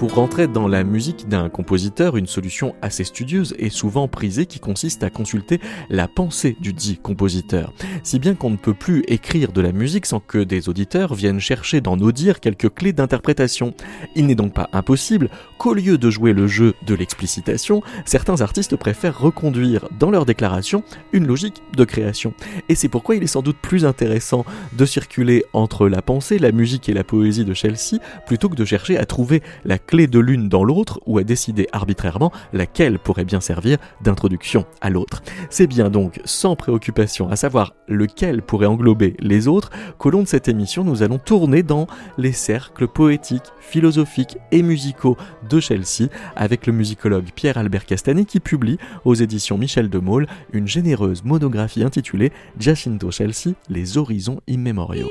[0.00, 4.58] Pour rentrer dans la musique d'un compositeur, une solution assez studieuse et souvent prisée qui
[4.58, 5.60] consiste à consulter
[5.90, 7.74] la pensée du dit compositeur.
[8.02, 11.38] Si bien qu'on ne peut plus écrire de la musique sans que des auditeurs viennent
[11.38, 13.74] chercher dans nos dires quelques clés d'interprétation.
[14.16, 15.28] Il n'est donc pas impossible
[15.58, 20.82] qu'au lieu de jouer le jeu de l'explicitation, certains artistes préfèrent reconduire dans leur déclaration
[21.12, 22.32] une logique de création.
[22.70, 26.52] Et c'est pourquoi il est sans doute plus intéressant de circuler entre la pensée, la
[26.52, 30.20] musique et la poésie de Chelsea plutôt que de chercher à trouver la clé de
[30.20, 35.20] l'une dans l'autre ou à décider arbitrairement laquelle pourrait bien servir d'introduction à l'autre.
[35.50, 40.28] C'est bien donc sans préoccupation à savoir lequel pourrait englober les autres qu'au long de
[40.28, 45.16] cette émission nous allons tourner dans les cercles poétiques, philosophiques et musicaux
[45.48, 50.68] de Chelsea avec le musicologue Pierre-Albert Castani qui publie aux éditions Michel de Maulle une
[50.68, 55.10] généreuse monographie intitulée Giacinto Chelsea, les horizons immémoriaux.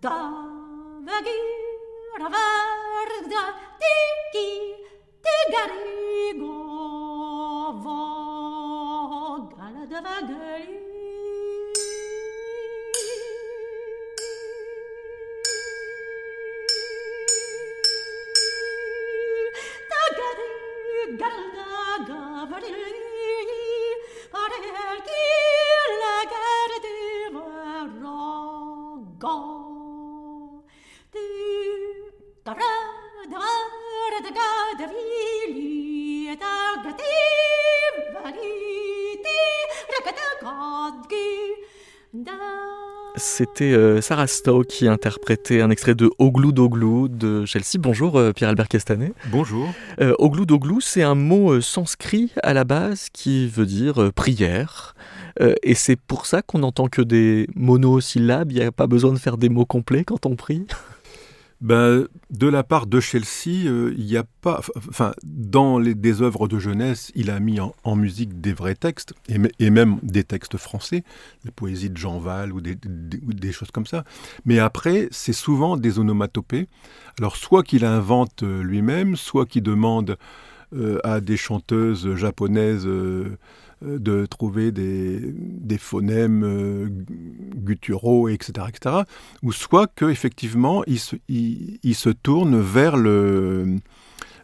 [0.00, 0.10] Da
[1.06, 3.44] Davagira verda
[3.80, 4.48] tiki
[5.24, 6.54] tigari go
[9.58, 10.57] da davagira
[43.38, 47.78] C'était euh, Sarah Stowe qui interprétait un extrait de Oglou Doglou de Chelsea.
[47.78, 49.12] Bonjour euh, Pierre-Albert Castanet.
[49.26, 49.72] Bonjour.
[50.00, 54.96] Euh, Oglou Doglou, c'est un mot sanskrit à la base qui veut dire prière.
[55.62, 58.50] et c'est pour ça qu'on n'entend que des monosyllabes.
[58.50, 60.66] Il n'y a pas besoin de faire des mots complets quand on prie?
[61.60, 64.60] Ben, de la part de Chelsea, euh, il n'y a pas.
[64.76, 69.12] Enfin, dans les, des œuvres de jeunesse, il a mis en, musique des vrais textes,
[69.28, 71.02] et, même des textes français,
[71.44, 74.04] la poésie de Jean Val ou des, choses comme ça.
[74.44, 76.68] Mais après, c'est souvent des onomatopées.
[77.18, 80.16] Alors, soit qu'il invente euh, lui-même, soit qu'il demande
[80.74, 82.86] euh, à des chanteuses japonaises
[83.82, 86.88] de trouver des, des phonèmes euh,
[87.56, 88.96] gutturaux, etc., etc.,
[89.42, 93.76] ou soit qu'effectivement, il se, il, se tourne vers, le,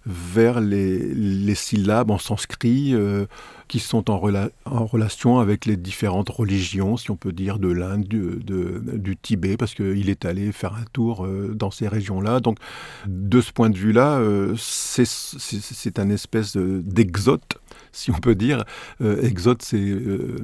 [0.06, 3.26] vers les, les syllabes en sanskrit euh,
[3.66, 4.20] qui sont en,
[4.66, 9.56] en, relation avec les différentes religions, si on peut dire, de l'Inde, du, du, Tibet,
[9.56, 12.40] parce qu'il est allé faire un tour dans ces régions-là.
[12.40, 12.58] Donc,
[13.06, 14.20] de ce point de vue-là,
[14.56, 17.58] c'est un espèce d'exote
[18.05, 18.65] si on peut dire.
[19.00, 20.38] Euh, exote, c'est euh,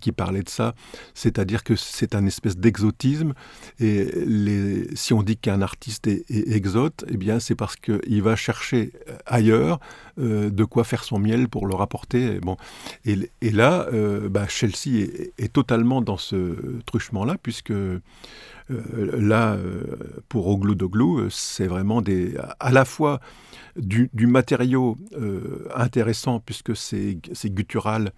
[0.00, 0.74] qui parlait de ça,
[1.14, 3.34] c'est-à-dire que c'est un espèce d'exotisme.
[3.78, 4.08] Et
[4.94, 8.92] si on dit qu'un artiste est, exote, eh bien c'est parce qu'il va chercher
[9.26, 9.80] ailleurs
[10.20, 12.40] euh, de quoi faire son miel pour le rapporter.
[12.40, 12.56] Bon.
[13.04, 17.72] Et, et là, euh, bah, Chelsea est, est, totalement dans ce truchement-là, puisque
[18.70, 19.56] là,
[20.28, 23.20] pour Oglou Doglou, c'est vraiment des, à la fois
[23.76, 28.10] du, matériau euh, intéressant puisque c'est guttural euh,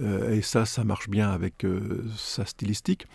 [0.00, 3.06] et ça, ça marche bien avec euh, sa stylistique.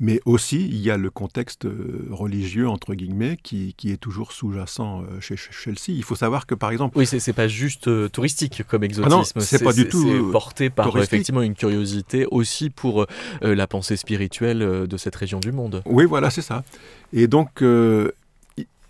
[0.00, 1.66] Mais aussi, il y a le contexte
[2.10, 5.88] religieux, entre guillemets, qui, est toujours sous-jacent chez, Chelsea.
[5.88, 6.98] Il faut savoir que, par exemple...
[6.98, 9.38] Oui, c'est pas juste touristique comme exotisme.
[9.38, 13.06] Ah c'est pas du tout porté par effectivement une curiosité aussi pour
[13.42, 15.82] la pensée spirituelle de cette région du monde.
[15.86, 16.64] Oui, voilà, c'est ça.
[17.12, 17.62] Et donc,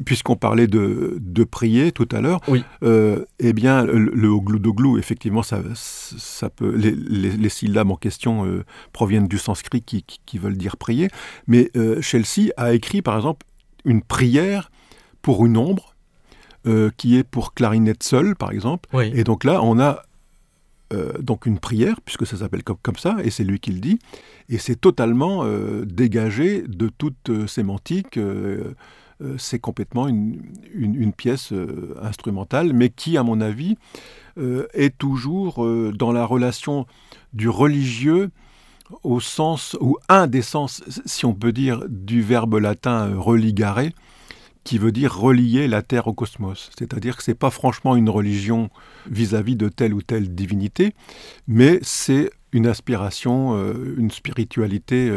[0.04, 2.40] puisqu'on parlait de, de, prier tout à l'heure,
[2.82, 8.64] euh, eh bien, le, le effectivement, ça, ça peut, les, les, syllabes en question euh,
[8.92, 11.08] proviennent du sanskrit qui, qui, veulent dire prier.
[11.46, 13.46] Mais euh, Chelsea a écrit, par exemple,
[13.84, 14.70] une prière
[15.22, 15.90] pour une ombre,
[16.96, 18.88] qui est pour clarinette seule, par exemple.
[19.12, 20.02] Et donc là, on a
[21.20, 23.98] donc une prière, puisque ça s'appelle comme, comme, ça, et c'est lui qui le dit,
[24.48, 25.44] et c'est totalement
[25.84, 28.18] dégagé de toute sémantique.
[29.38, 31.52] C'est complètement une, pièce
[32.02, 33.76] instrumentale, mais qui, à mon avis,
[34.36, 36.86] est toujours dans la relation
[37.32, 38.30] du religieux
[39.02, 43.80] au sens, ou un des sens, si on peut dire, du verbe latin euh, religare,
[44.62, 46.70] qui veut dire relier la terre au cosmos.
[46.78, 48.70] C'est-à-dire que ce n'est pas franchement une religion
[49.10, 50.94] vis-à-vis de telle ou telle divinité,
[51.46, 55.10] mais c'est une aspiration, euh, une spiritualité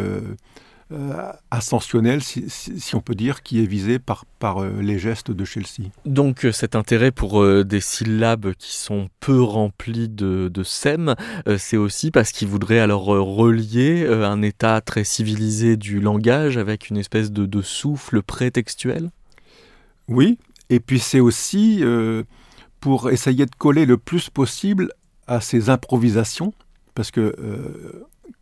[0.91, 5.31] euh, euh, ascensionnel, si, on peut dire, qui est visé par, par euh, les gestes
[5.31, 5.89] de Chelsea.
[6.05, 11.15] Donc euh, cet intérêt pour des syllabes qui sont peu remplies de, de sème,
[11.57, 16.97] c'est aussi parce qu'il voudrait alors relier un état très civilisé du langage avec une
[16.97, 19.09] espèce de, de souffle prétextuel?
[20.07, 20.37] Oui,
[20.69, 21.83] et puis c'est aussi
[22.79, 24.91] pour essayer de coller le plus possible
[25.27, 26.53] à ces improvisations,
[26.95, 27.35] parce que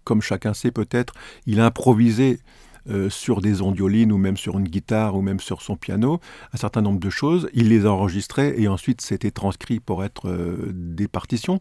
[0.03, 1.13] comme chacun sait peut-être,
[1.45, 2.39] il improvisait
[2.87, 6.19] euh, sur des ondiolines ou même sur une guitare ou même sur son piano
[6.53, 7.49] un certain nombre de choses.
[7.55, 11.59] Il les enregistrait et ensuite c'était transcrit pour être euh, des partitions.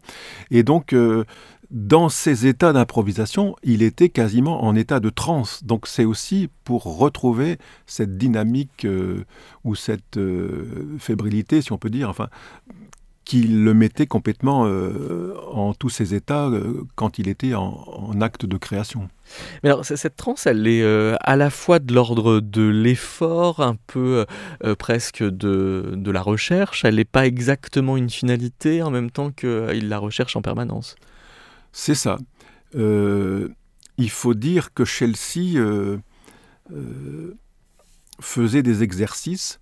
[0.51, 1.23] Et donc, euh,
[1.71, 5.63] dans ces états d'improvisation, il était quasiment en état de transe.
[5.63, 7.57] Donc c'est aussi pour retrouver
[7.87, 8.85] cette dynamique
[9.63, 10.19] ou cette
[10.99, 12.29] fébrilité, si on peut dire, enfin,
[13.25, 18.45] qui le mettait complètement euh, en tous ses états euh, quand il était en, acte
[18.45, 19.09] de création.
[19.63, 23.75] Mais alors, cette transe, elle est euh, à la fois de l'ordre de l'effort, un
[23.87, 24.25] peu
[24.77, 26.85] presque de, de, la recherche.
[26.85, 30.95] Elle n'est pas exactement une finalité en même temps qu'il la recherche en permanence.
[31.71, 32.17] C'est ça.
[32.75, 35.59] il faut dire que Chelsea
[38.21, 39.59] faisait des exercices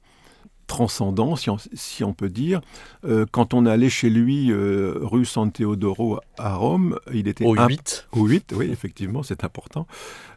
[0.68, 2.62] transcendant, si on, peut dire.
[3.06, 7.46] Euh, quand on allait chez lui, euh, rue San Teodoro à Rome, il était...
[7.46, 9.88] Au 8 Au 8, oui, effectivement, c'est important.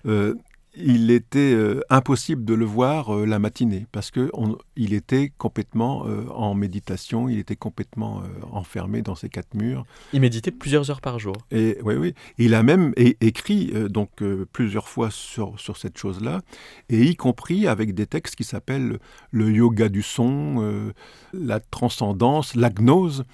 [0.07, 0.35] Euh,
[0.77, 4.31] il était euh, impossible de le voir euh, la matinée parce que
[4.77, 9.85] il était complètement euh, en méditation, il était complètement enfermé dans ses quatre murs.
[10.13, 11.37] Il méditait plusieurs heures par jour.
[11.51, 12.15] Et oui, oui.
[12.39, 16.43] Il a même écrit donc plusieurs fois sur, sur cette chose-là,
[16.89, 18.99] et y compris avec des textes qui s'appellent
[19.31, 20.93] le yoga du son,
[21.33, 23.25] la transcendance, la gnose.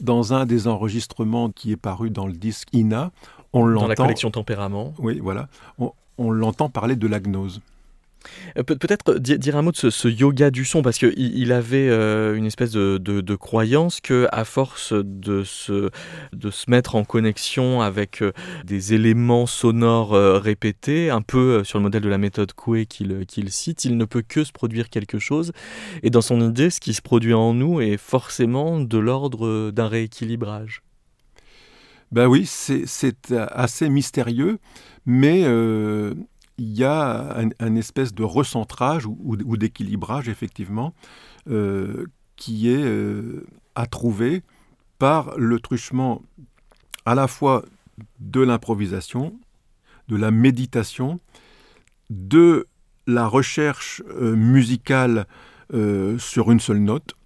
[0.00, 3.10] Dans un des enregistrements qui est paru dans le disque Ina,
[3.52, 3.82] on l'entend.
[3.82, 4.94] Dans la collection Tempérament.
[4.98, 5.48] Oui, voilà.
[5.78, 7.60] On, on l'entend parler de la gnose.
[8.58, 12.34] Euh, peut-être dire un mot de ce, yoga du son, parce qu'il il avait euh,
[12.34, 15.90] une espèce de, croyance que à force de se,
[16.32, 18.32] de se mettre en connexion avec euh,
[18.64, 23.84] des éléments sonores répétés, un peu sur le modèle de la méthode Coué qu'il cite,
[23.84, 25.52] il ne peut que se produire quelque chose.
[26.02, 29.88] Et dans son idée, ce qui se produit en nous est forcément de l'ordre d'un
[29.88, 30.82] rééquilibrage.
[32.12, 34.58] Ben oui, c'est assez mystérieux
[35.06, 36.14] mais euh,
[36.58, 40.94] il y a un, espèce de recentrage ou, d'équilibrage, effectivement,
[41.50, 42.06] euh,
[42.36, 44.42] qui est euh, à trouver
[44.98, 46.22] par le truchement
[47.04, 47.64] à la fois
[48.20, 49.34] de l'improvisation,
[50.08, 51.18] de la méditation,
[52.10, 52.68] de
[53.06, 55.26] la recherche musicale
[56.18, 57.16] sur une seule note,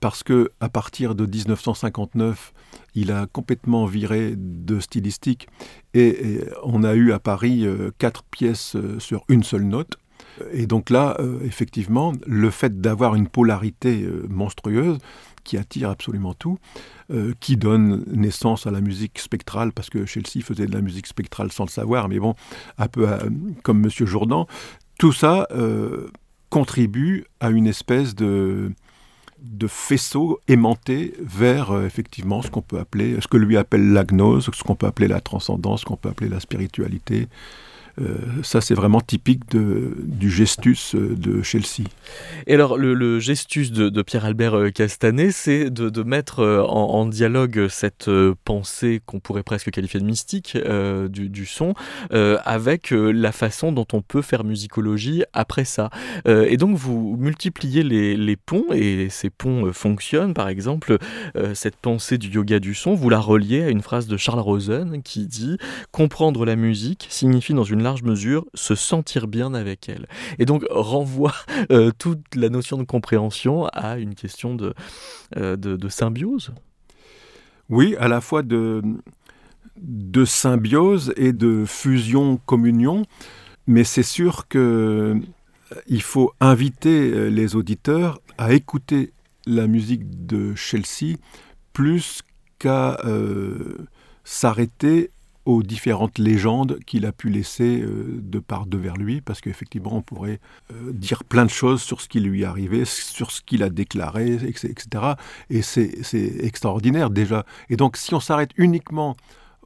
[0.00, 2.52] parce que à partir de 1959,
[2.94, 5.48] il a complètement viré de stylistique
[5.94, 9.98] et, on a eu à Paris euh, quatre pièces euh, sur une seule note.
[10.52, 14.98] Et donc là, euh, effectivement, le fait d'avoir une polarité monstrueuse
[15.44, 16.58] qui attire absolument tout,
[17.38, 21.52] qui donne naissance à la musique spectrale, parce que Chelsea faisait de la musique spectrale
[21.52, 22.34] sans le savoir, mais bon,
[22.78, 23.06] un peu
[23.62, 24.48] comme Monsieur Jourdan,
[24.98, 25.46] tout ça
[26.50, 28.72] contribue à une espèce de
[29.42, 34.04] de faisceaux aimantés vers euh, effectivement ce qu'on peut appeler, ce que lui appelle la
[34.04, 37.28] gnose, ce qu'on peut appeler la transcendance, ce qu'on peut appeler la spiritualité,
[38.42, 41.88] ça, c'est vraiment typique du gestus euh, de Chelsea.
[42.46, 48.10] Et alors, le, gestus de, Pierre-Albert euh, Castanet, c'est de, mettre en, dialogue cette
[48.44, 50.56] pensée qu'on pourrait presque qualifier de mystique
[51.08, 51.74] du, son
[52.10, 55.90] avec la façon dont on peut faire musicologie après ça.
[56.26, 60.34] et donc, vous multipliez les, ponts, et ces ponts fonctionnent.
[60.34, 60.98] Par exemple,
[61.54, 65.02] cette pensée du yoga du son, vous la reliez à une phrase de Charles Rosen
[65.02, 65.58] qui dit
[65.92, 70.08] Comprendre la musique signifie dans une large mesure se sentir bien avec elle.
[70.40, 71.34] Et donc renvoie
[71.70, 74.74] euh, toute la notion de compréhension à une question de,
[75.36, 76.52] euh, de, symbiose.
[77.68, 78.82] Oui, à la fois de,
[79.76, 83.04] de symbiose et de fusion-communion,
[83.68, 89.12] mais c'est sûr que euh, il faut inviter les auditeurs à écouter
[89.46, 91.18] la musique de Chelsea
[91.72, 92.22] plus
[92.58, 92.98] qu'à
[94.24, 95.10] s'arrêter
[95.46, 100.02] aux différentes légendes qu'il a pu laisser euh, de part devers lui, parce qu'effectivement, on
[100.02, 100.40] pourrait
[100.72, 103.70] euh, dire plein de choses sur ce qui lui est arrivé, sur ce qu'il a
[103.70, 104.86] déclaré, etc.
[105.48, 105.94] Et c'est
[106.40, 107.46] extraordinaire déjà.
[107.70, 109.16] Et donc, si on s'arrête uniquement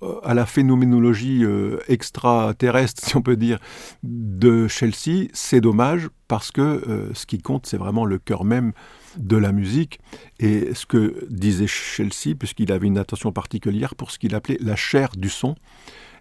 [0.02, 1.44] euh, à la phénoménologie
[1.88, 3.58] extraterrestre, si on peut dire,
[4.02, 8.72] de Chelsea, c'est dommage parce que ce qui compte, c'est vraiment le cœur même
[9.16, 10.00] de la musique
[10.38, 14.76] et ce que disait Chelsea, puisqu'il avait une attention particulière pour ce qu'il appelait la
[14.76, 15.54] chair du son.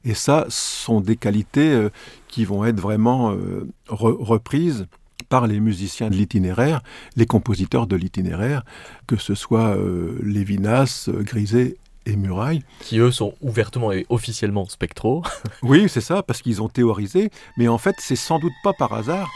[0.05, 1.89] Et ça sont des qualités euh,
[2.27, 4.88] qui vont être vraiment euh, reprises
[5.27, 6.81] par les musiciens de l'itinéraire,
[7.15, 8.63] les compositeurs de l'itinéraire,
[9.08, 11.75] que ce soit euh, Lévinas, Griset
[12.10, 12.63] et Muraille.
[12.82, 15.24] Qui eux sont ouvertement et officiellement spectraux.
[15.62, 18.94] oui, c'est ça, parce qu'ils ont théorisé, mais en fait c'est sans doute pas par
[18.94, 19.30] hasard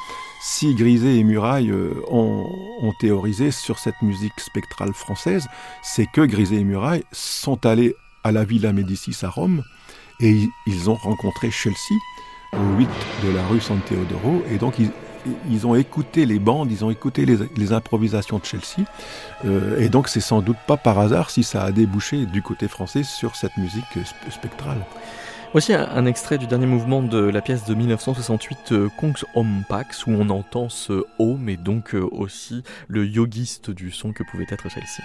[0.45, 2.45] si Griset et Muraille euh, ont,
[2.99, 5.47] théorisé sur cette musique spectrale française,
[5.81, 9.63] c'est que Griset et Muraille sont allés à la Villa Médicis à Rome
[10.19, 11.95] et ils ont rencontré Chelsea
[12.51, 12.89] au 8
[13.23, 14.91] de la rue San Teodoro et donc ils,
[15.65, 18.87] ont écouté les bandes, ils ont écouté les, improvisations de Chelsea
[19.45, 22.67] euh, et donc c'est sans doute pas par hasard si ça a débouché du côté
[22.67, 23.85] français sur cette musique
[24.29, 24.85] spectrale.
[25.53, 30.07] Voici un, extrait du dernier mouvement de la pièce de 1968 euh, Kongs Om Pax
[30.07, 34.47] où on entend ce O mais donc euh, aussi le yogiste du son que pouvait
[34.49, 35.03] être celle-ci.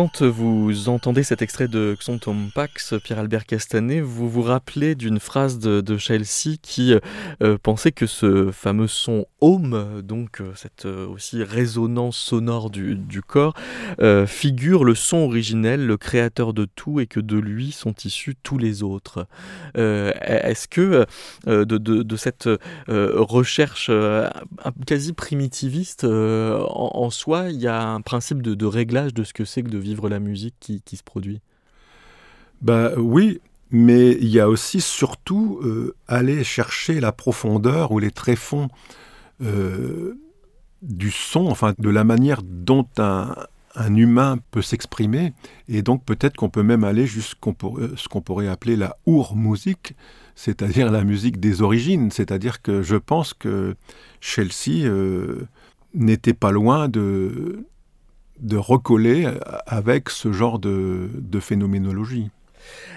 [0.00, 5.58] Quand vous entendez cet extrait de Xantom Pax, Pierre-Albert Castanet, vous vous rappelez d'une phrase
[5.58, 6.94] de, Chelsea qui
[7.42, 13.20] euh, pensait que ce fameux son home, donc euh, cette euh, aussi résonance sonore du,
[13.20, 13.54] corps,
[14.26, 18.56] figure le son originel, le créateur de tout, et que de lui sont issus tous
[18.56, 19.26] les autres.
[19.74, 21.04] Est-ce que
[21.46, 22.48] de, cette
[22.86, 23.90] recherche
[24.86, 29.62] quasi primitiviste en, soi, il y a un principe de, réglage de ce que c'est
[29.62, 31.40] que de vivre la musique qui, se produit.
[32.62, 38.10] Bah, Oui, mais il y a aussi surtout euh, aller chercher la profondeur ou les
[38.10, 38.68] tréfonds
[39.42, 40.18] euh,
[40.82, 43.34] du son, enfin de la manière dont un,
[43.94, 45.32] humain peut s'exprimer,
[45.68, 47.52] et donc peut-être qu'on peut même aller jusqu'à
[47.96, 49.94] ce qu'on pourrait appeler la our-musique,
[50.34, 53.76] c'est-à-dire la musique des origines, c'est-à-dire que je pense que
[54.20, 55.46] Chelsea euh,
[55.94, 57.64] n'était pas loin de,
[58.40, 59.28] de recoller
[59.66, 61.08] avec ce genre de,
[61.40, 62.30] phénoménologie.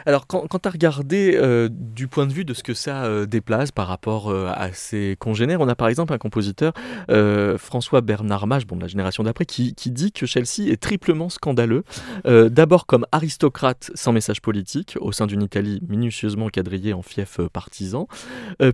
[0.06, 0.70] Alors, quand, quand tu
[1.14, 4.74] euh, du point de vue de ce que ça euh, déplace par rapport euh, à
[4.74, 6.74] ses congénères, on a par exemple un compositeur,
[7.58, 11.30] François Bernard Mage, bon, de la génération d'après, qui, qui, dit que Chelsea est triplement
[11.30, 11.84] scandaleux.
[12.26, 18.08] D'abord comme aristocrate sans message politique, au sein d'une Italie minutieusement quadrillée en fief partisan,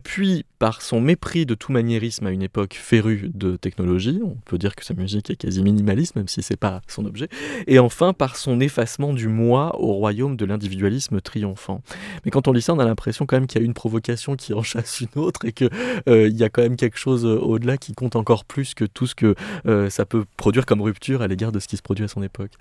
[0.03, 4.57] puis par son mépris de tout maniérisme à une époque férue de technologie, on peut
[4.57, 7.29] dire que sa musique est quasi minimaliste, même si c'est pas son objet,
[7.67, 10.45] et enfin par son effacement du moi au royaume de
[10.79, 11.81] l'individualisme triomphant.
[12.25, 14.35] Mais quand on lit ça, on a l'impression quand même qu'il y a une provocation
[14.35, 15.69] qui en chasse une autre et qu'il
[16.07, 19.07] euh, y a quand même quelque chose euh, au-delà qui compte encore plus que tout
[19.07, 19.35] ce que
[19.67, 22.23] euh, ça peut produire comme rupture à l'égard de ce qui se produit à son
[22.23, 22.51] époque.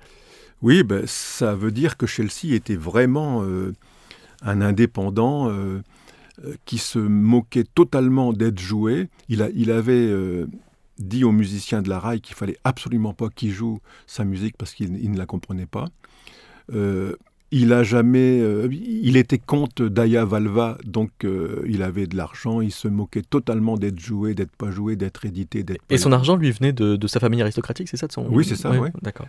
[0.62, 3.44] Oui, ben, ça veut dire que Chelsea était vraiment
[4.42, 5.52] un indépendant
[6.64, 9.08] qui se moquait totalement d'être joué.
[9.28, 10.12] Il, a, il avait
[10.98, 14.74] dit aux musiciens de la rail qu'il fallait absolument pas qu'il joue sa musique parce
[14.74, 15.86] qu'il ne la comprenait pas.
[17.50, 22.60] Il a jamais, euh, il était comte d'Aya Valva, donc euh, il avait de l'argent,
[22.60, 25.80] il se moquait totalement d'être joué, d'être pas joué, d'être édité, d'être.
[25.88, 28.26] Et son argent lui venait de, sa famille aristocratique, c'est ça de son...
[28.28, 28.90] Oui, c'est ça, oui.
[29.00, 29.28] D'accord.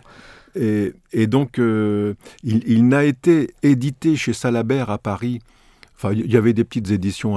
[0.54, 5.40] Et, et, donc, euh, il, il n'a été édité chez Salabert à Paris.
[5.96, 7.36] Enfin, il y avait des petites éditions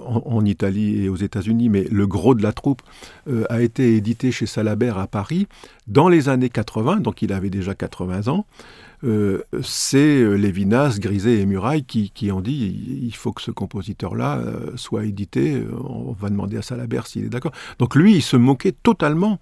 [0.00, 2.82] en, Italie et aux États-Unis, mais le gros de la troupe
[3.48, 5.46] a été édité chez Salabert à Paris
[5.86, 8.44] dans les années 80, donc il avait déjà 80 ans.
[9.04, 14.38] Euh, c'est euh, Lévinas, Griset et Muraille qui, ont dit il faut que ce compositeur-là
[14.38, 15.62] euh, soit édité.
[15.84, 17.52] On va demander à Salabert s'il est d'accord.
[17.78, 19.40] Donc lui, il se moquait totalement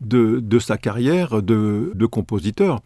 [0.00, 2.80] de, sa carrière de, de, compositeur.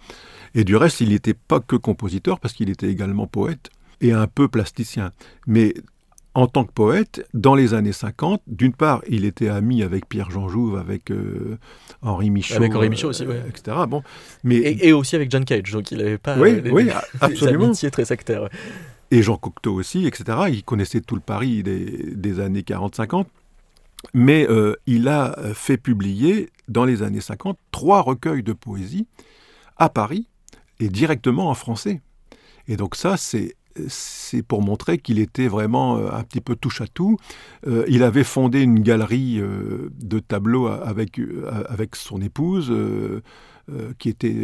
[0.54, 4.26] Et du reste, il n'était pas que compositeur parce qu'il était également poète et un
[4.26, 5.12] peu plasticien.
[5.46, 5.74] Mais
[6.34, 10.48] en tant que poète, dans les années 50, d'une part, il était ami avec Pierre-Jean
[10.48, 11.58] Jouve, avec euh,
[12.02, 12.56] Henri Michaud.
[12.56, 13.76] Avec Henri Michaud aussi, euh, etc.
[13.88, 14.02] Bon,
[14.42, 14.56] mais...
[14.56, 16.88] Et, aussi avec John Cage, donc il n'avait pas oui, euh, oui,
[17.20, 17.66] absolument.
[17.66, 18.48] amitiés très sectaires.
[19.12, 20.38] Et Jean Cocteau aussi, etc.
[20.48, 23.26] Il connaissait tout le Paris des, années 40-50.
[24.12, 24.46] Mais
[24.86, 29.06] il a fait publier, dans les années 50, trois recueils de poésie
[29.76, 30.26] à Paris
[30.80, 32.02] et directement en français.
[32.66, 33.54] Et donc ça, c'est
[33.88, 37.18] c'est pour montrer qu'il était vraiment euh, un petit peu touche à tout.
[37.66, 41.20] Euh, il avait fondé une galerie euh, de tableaux avec,
[41.68, 42.72] avec son épouse,
[43.98, 44.36] qui était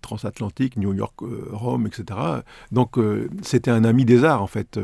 [0.00, 1.14] transatlantique, New York,
[1.50, 2.20] Rome, etc.
[2.70, 2.96] Donc
[3.42, 4.78] c'était un ami des arts, en fait.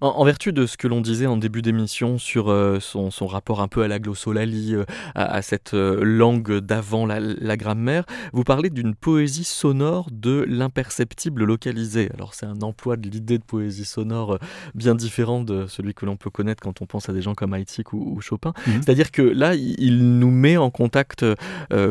[0.00, 3.68] En, vertu de ce que l'on disait en début d'émission sur euh, son, rapport un
[3.68, 8.94] peu à la glossolalie, euh, à, cette euh, langue d'avant la, grammaire, vous parlez d'une
[8.94, 12.08] poésie sonore de l'imperceptible localisé.
[12.14, 14.38] Alors c'est un emploi de l'idée de poésie sonore
[14.74, 17.52] bien différent de celui que l'on peut connaître quand on pense à des gens comme
[17.52, 18.54] Haïtik ou, Chopin.
[18.66, 18.82] Mhm.
[18.82, 21.24] C'est-à-dire que là, il, nous met en contact,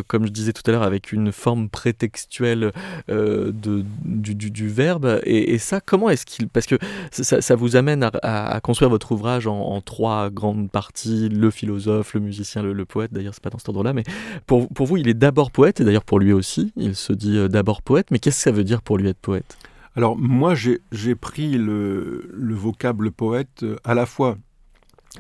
[0.08, 2.72] comme je disais tout à l'heure, avec une forme prétextuelle
[3.08, 5.20] de, du, verbe.
[5.24, 6.48] Et, ça, comment est-ce qu'il...
[6.48, 6.76] Parce que
[7.12, 12.62] ça vous amène à, construire votre ouvrage en, trois grandes parties, le philosophe, le musicien,
[12.62, 14.04] le, poète, d'ailleurs c'est pas dans cet ordre-là, mais
[14.46, 17.38] pour, pour vous il est d'abord poète, et d'ailleurs pour lui aussi, il se dit
[17.38, 19.58] euh, d'abord poète, mais qu'est-ce que ça veut dire pour lui être poète?
[19.96, 24.38] Alors moi j'ai pris le, le, vocable poète euh, à la fois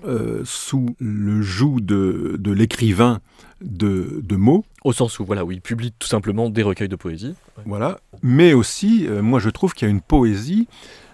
[0.05, 3.19] euh, sous le joug de, de l'écrivain
[3.61, 4.63] de, de, mots.
[4.85, 7.35] Au sens où, voilà, où il publie tout simplement des recueils de poésie.
[7.65, 7.99] Voilà.
[8.21, 10.67] Mais aussi, moi je trouve qu'il y a une poésie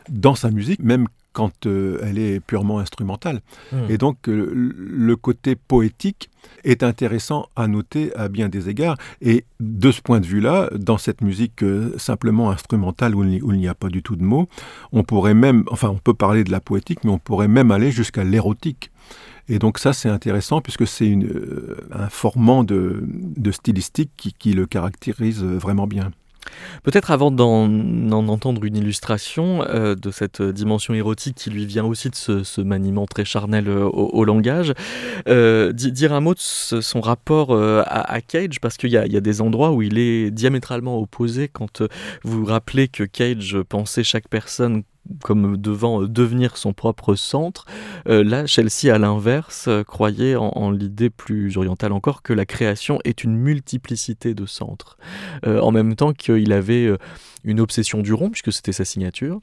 [0.10, 3.42] dans sa musique, même quand euh, elle est purement instrumentale.
[3.72, 3.90] Hmm.
[3.90, 6.30] Et donc euh, le côté poétique
[6.64, 8.98] est intéressant à noter à bien des égards.
[9.22, 13.68] Et de ce point de vue-là, dans cette musique euh, simplement instrumentale où, il n'y
[13.68, 14.48] a pas du tout de mots,
[14.94, 17.92] on pourrait même, enfin on peut parler de la poétique, mais on pourrait même aller
[17.92, 18.90] jusqu'à l'érotique.
[19.50, 21.16] Et donc ça, c'est intéressant puisque c'est
[21.92, 23.04] un formant de,
[23.52, 26.12] stylistique qui le caractérise vraiment bien.
[26.84, 32.10] Peut-être avant d'en entendre une illustration euh, de cette dimension érotique qui lui vient aussi
[32.10, 34.74] de ce, maniement très charnel euh, au, langage,
[35.28, 39.72] euh, dire un mot de son rapport à, Cage, parce qu'il y, a des endroits
[39.72, 41.84] où il est diamétralement opposé quand
[42.24, 44.84] vous rappelez que Cage pensait chaque personne
[45.24, 47.66] comme devant euh, devenir son propre centre.
[48.08, 53.00] Euh, là, Chelsea, à l'inverse, euh, croyait en, l'idée plus orientale encore que la création
[53.04, 54.98] est une multiplicité de centres.
[55.46, 56.90] en même temps qu'il avait
[57.44, 59.42] une obsession du rond, puisque c'était sa signature.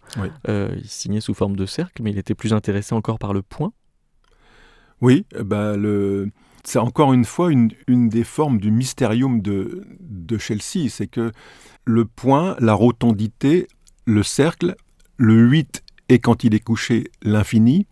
[0.48, 3.72] il signait sous forme de cercle, mais il était plus intéressé encore par le point.
[5.00, 6.30] Oui, bah le...
[6.64, 11.32] c'est encore une fois une, des formes du mystérium de, de Chelsea, c'est que
[11.84, 13.68] le point, la rotondité,
[14.06, 14.76] le cercle
[15.22, 17.86] le 8 et quand il est couché l'infini.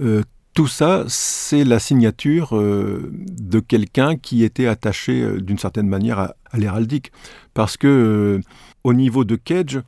[0.00, 0.22] Euh,
[0.54, 6.18] tout ça, c'est la signature euh, de quelqu'un qui était attaché euh, d'une certaine manière
[6.18, 7.12] à, l'héraldique.
[7.52, 8.40] Parce que
[8.82, 9.80] au niveau de Cage,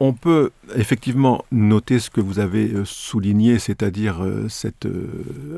[0.00, 4.86] on peut effectivement noter ce que vous avez souligné, c'est-à-dire cet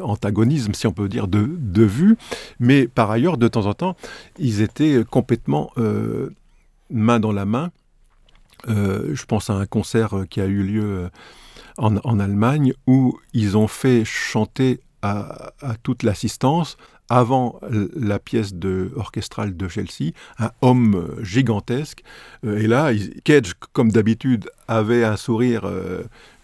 [0.00, 2.16] antagonisme, si on peut dire, de, de, vue,
[2.60, 3.96] mais par ailleurs, de temps en temps,
[4.38, 5.72] ils étaient complètement
[6.88, 7.72] main dans la main
[8.68, 11.08] euh, je pense à un concert euh, qui a eu lieu euh,
[11.76, 15.52] en, Allemagne où ils ont fait chanter à,
[15.84, 16.76] toute l'assistance
[17.08, 17.60] avant
[17.96, 22.02] la pièce de, orchestrale de Chelsea, un homme gigantesque.
[22.44, 22.92] Et là,
[23.24, 25.70] Cage, comme d'habitude, avait un sourire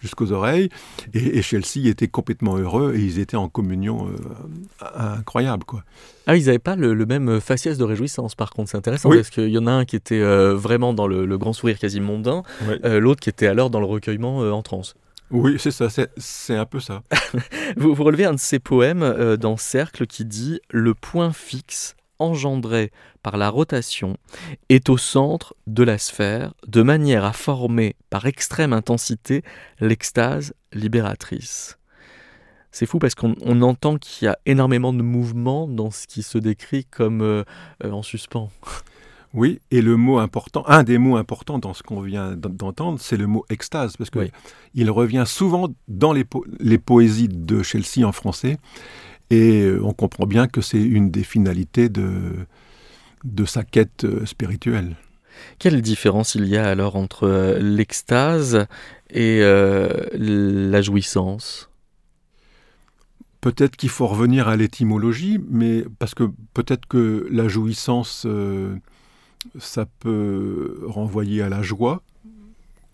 [0.01, 0.69] jusqu'aux oreilles,
[1.13, 4.09] et, Chelsea était complètement heureux, et ils étaient en communion
[4.95, 5.63] incroyable.
[5.63, 5.83] quoi.
[6.27, 9.49] Ah, ils n'avaient pas le, même faciès de réjouissance, par contre, c'est intéressant, parce qu'il
[9.49, 10.23] y en a un qui était
[10.53, 12.43] vraiment dans le, grand sourire quasi mondain,
[12.83, 14.95] l'autre qui était alors dans le recueillement en transe.
[15.31, 17.01] Oui, c'est ça, c'est un peu ça.
[17.77, 22.91] vous, relevez un de ces poèmes dans Cercle qui dit Le point fixe engendrée
[23.23, 24.17] par la rotation
[24.69, 29.43] est au centre de la sphère, de manière à former par extrême intensité
[29.79, 31.77] l'extase libératrice.
[32.71, 36.37] C'est fou parce qu'on entend qu'il y a énormément de mouvements dans ce qui se
[36.37, 37.45] décrit comme euh,
[37.85, 38.51] euh, en suspens.
[39.35, 43.17] Oui, et le mot important, un des mots importants dans ce qu'on vient d'entendre, c'est
[43.17, 44.29] le mot extase, parce que
[44.73, 46.23] il revient souvent dans les,
[46.61, 48.57] les, poésies de Chelsea en français,
[49.29, 52.31] et euh, on comprend bien que c'est une des finalités de,
[53.25, 54.95] de sa quête euh, spirituelle.
[55.59, 58.67] Quelle différence il y a alors entre euh, l'extase
[59.09, 61.69] et la jouissance?
[63.41, 68.25] Peut-être qu'il faut revenir à l'étymologie, mais parce que peut-être que la jouissance
[69.59, 72.01] ça peut renvoyer à la joie,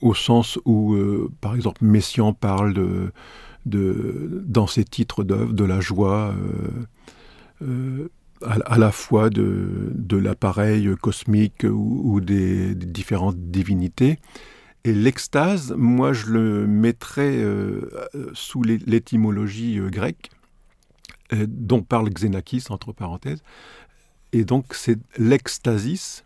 [0.01, 3.11] au sens où, euh, par exemple, Messiaen parle de,
[4.45, 6.33] dans ses titres d'œuvres de la joie
[7.61, 8.09] euh, euh,
[8.41, 14.17] à, la fois de, de l'appareil cosmique ou, des, différentes divinités.
[14.83, 17.45] Et l'extase, moi, je le mettrais
[18.33, 20.31] sous l'étymologie grecque,
[21.31, 23.43] dont parle Xenakis, entre parenthèses.
[24.33, 26.23] Et donc, c'est l'extasis,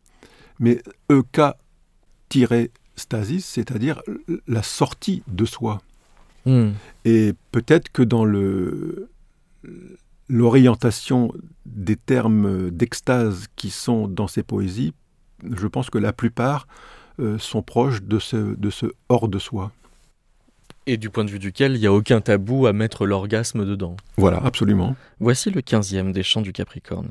[0.59, 4.01] mais EK-stasis, c'est-à-dire
[4.47, 5.81] la sortie de soi.
[6.45, 6.71] Hmm.
[7.03, 9.09] Et peut-être que dans le
[10.27, 11.31] l'orientation
[11.65, 14.93] des termes d'extase qui sont dans ces poésies,
[15.43, 16.67] je pense que la plupart
[17.19, 19.71] euh, sont proches de ce, de ce hors de soi.
[20.87, 23.95] Et du point de vue duquel il n'y a aucun tabou à mettre l'orgasme dedans.
[24.17, 24.95] Voilà, absolument.
[25.19, 27.09] Voici le quinzième des chants du Capricorne.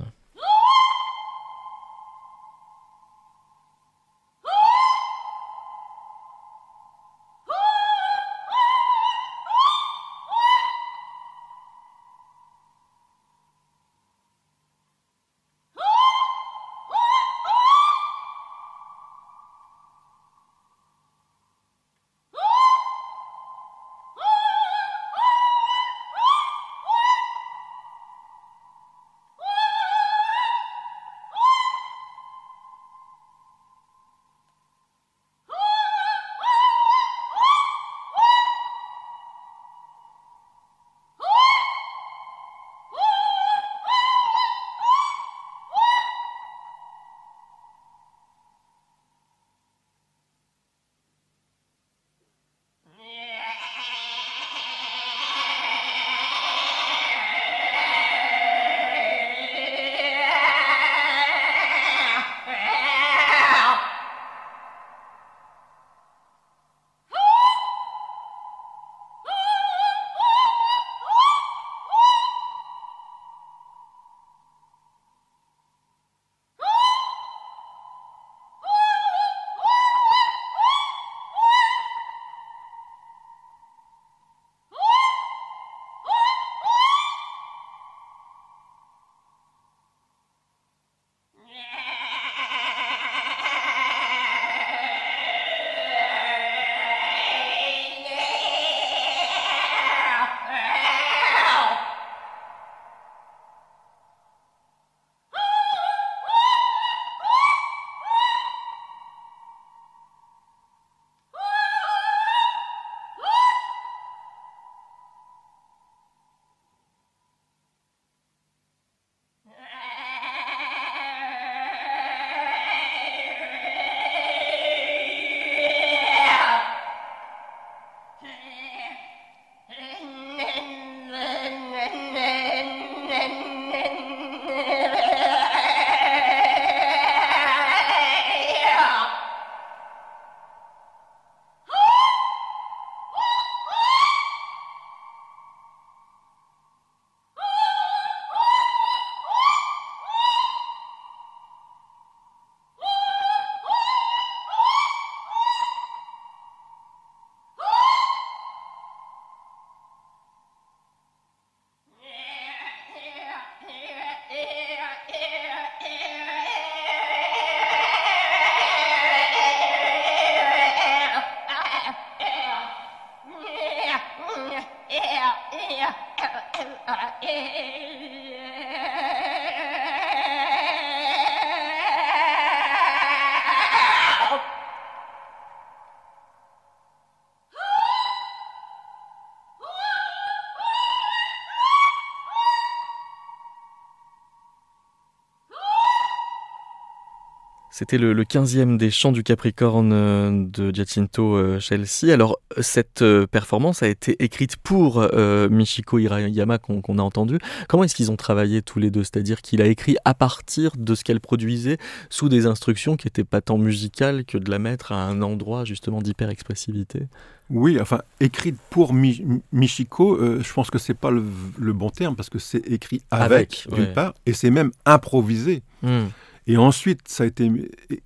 [197.77, 202.13] C'était le, le 15e des chants du Capricorne euh, de Giacinto euh, Chelsea.
[202.13, 207.39] Alors, cette euh, performance a été écrite pour euh, Michiko Hirayama qu'on a entendu.
[207.69, 209.03] Comment est-ce qu'ils ont travaillé tous les deux?
[209.03, 211.79] C'est-à-dire qu'il a écrit à partir de ce qu'elle produisait
[212.11, 215.65] sous des instructions qui n'étaient pas tant musicales que de la mettre à un endroit
[215.65, 217.09] justement d'hyper-expressivité?
[217.51, 221.25] Oui, enfin, écrite pour Mi- Michiko, euh, je pense que c'est pas le,
[221.59, 223.93] le bon terme parce que c'est écrit avec, Avec, d'une ouais.
[223.93, 225.63] part, et c'est même improvisé.
[225.83, 226.05] Hmm.
[226.47, 227.51] Et ensuite, ça a été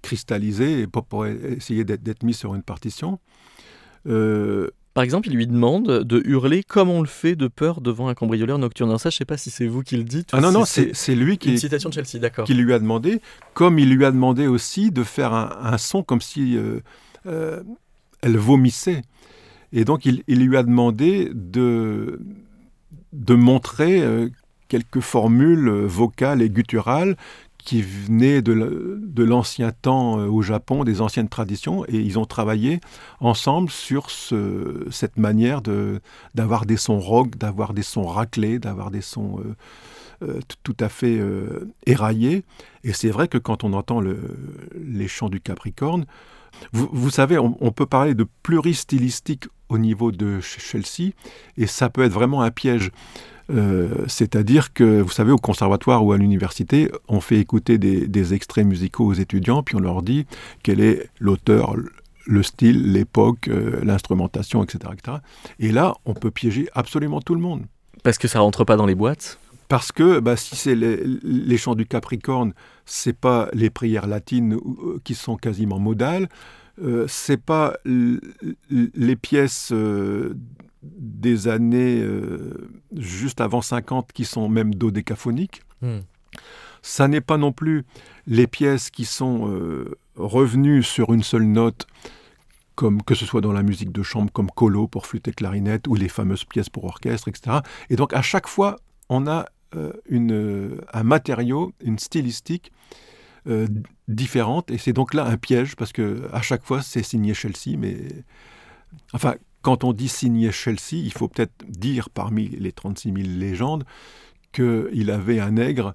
[0.03, 3.19] cristallisé pour, essayer d'être mis sur une partition.
[4.07, 8.09] Euh, Par exemple, il lui demande de hurler comme on le fait de peur devant
[8.09, 8.91] un cambrioleur nocturne.
[8.91, 10.31] Alors ça, je sais pas si c'est vous qui le dites.
[10.33, 12.45] ah non, si non, c'est lui une qui, citation de Chelsea, d'accord.
[12.47, 13.21] qui lui a demandé,
[13.55, 16.81] comme il lui a demandé aussi de faire un, un son comme si euh,
[17.27, 17.63] euh,
[18.23, 19.03] elle vomissait.
[19.73, 22.21] Et donc, il, il lui a demandé de,
[23.13, 24.29] de montrer euh,
[24.69, 27.17] quelques formules vocales et gutturales
[27.69, 32.81] qui venaient de l'ancien temps euh, au Japon, des anciennes traditions, et ils ont travaillé
[33.21, 35.61] ensemble sur ce- cette manière
[36.35, 39.55] d'avoir des sons rock, d'avoir des sons raclés, d'avoir des sons euh,
[40.27, 41.21] euh, tout à fait
[41.85, 42.43] éraillés.
[42.85, 44.37] Et c'est vrai que quand on entend le-
[44.83, 46.07] les chants du Capricorne,
[46.73, 51.13] vous, vous savez, on, peut parler de pluristylistique au niveau de Ch- Chelsea,
[51.59, 52.91] et ça peut être vraiment un piège.
[53.51, 58.35] Euh, C'est-à-dire que, vous savez, au conservatoire ou à l'université, on fait écouter des, des
[58.35, 60.27] extraits musicaux aux étudiants, puis on leur dit
[60.63, 61.75] quel est l'auteur,
[62.27, 65.19] le style, l'époque, euh, l'instrumentation, etc., etc.
[65.59, 67.65] Et là, on peut piéger absolument tout le monde.
[68.03, 69.39] Parce que ça rentre pas dans les boîtes?
[69.69, 72.55] Parce que bah, si c'est les, les chants du Capricorne,
[72.87, 76.29] c'est pas les prières latines euh, qui sont quasiment modales,
[76.83, 80.35] euh, c'est pas les pièces euh,
[80.83, 85.63] des années euh, juste avant 50 qui sont même dodécaphoniques.
[85.81, 86.01] Hmm.
[86.83, 87.85] Ça n'est pas non plus
[88.27, 91.87] les pièces qui sont euh, revenues sur une seule note,
[92.75, 95.89] comme que ce soit dans la musique de chambre, comme Colo pour flûte et clarinette,
[95.89, 97.59] ou les fameuses pièces pour orchestre, etc.
[97.91, 98.77] Et donc à chaque fois,
[99.09, 102.73] on a euh, une, un matériau, une stylistique
[103.49, 103.67] euh,
[104.09, 107.77] différente, et c'est donc là un piège, parce que à chaque fois, c'est signé Chelsea,
[107.79, 107.97] mais...
[109.13, 113.85] Enfin, quand on dit signé Chelsea, il faut peut-être dire parmi les 36 000 légendes
[114.53, 115.95] qu'il avait un nègre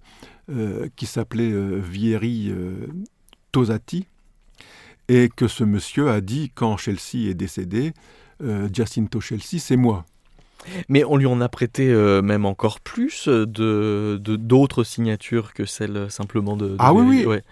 [0.49, 2.87] euh, qui s'appelait euh, Vieri euh,
[3.51, 4.07] Tosati,
[5.07, 7.93] et que ce monsieur a dit, quand Chelsea est décédé,
[8.71, 10.05] Giacinto Chelsea, c'est moi.
[10.89, 15.65] Mais on lui en a prêté euh, même encore plus de de- d'autres signatures que
[15.65, 16.69] celles simplement de.
[16.69, 17.25] de Ah oui, oui.
[17.25, 17.43] Ouais.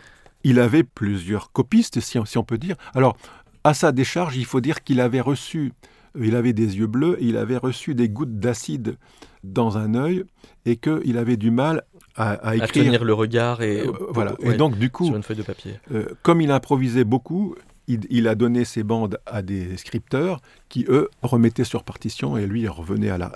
[0.44, 2.76] Il avait plusieurs copistes, si on, si on peut dire.
[2.94, 3.16] Alors,
[3.64, 5.72] à sa décharge, il faut dire qu'il avait reçu,
[6.20, 8.98] il avait des yeux bleus, et il avait reçu des gouttes d'acide
[9.44, 10.24] dans un œil,
[10.66, 11.84] et qu'il avait du mal
[12.16, 12.86] à, à À écrire.
[12.86, 13.82] tenir le regard et.
[13.88, 14.34] Euh, voilà.
[14.42, 15.74] ouais, Et donc, du coup, sur une feuille de papier.
[15.94, 17.56] Euh, comme il improvisait beaucoup,
[17.88, 22.46] il, il a donné ses bandes à des scripteurs qui, eux, remettaient sur partition et
[22.46, 23.32] lui, revenait à la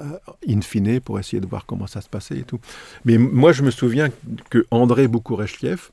[0.48, 2.60] in fine pour essayer de voir comment ça se passait et tout.
[3.06, 4.10] Mais moi, je me souviens
[4.50, 5.90] que André Boukourechliev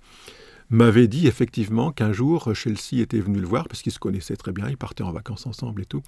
[0.72, 4.52] m'avait dit effectivement qu'un jour, Chelsea était venu le voir parce qu'ils se connaissaient très
[4.52, 6.02] bien, ils partaient en vacances ensemble et tout.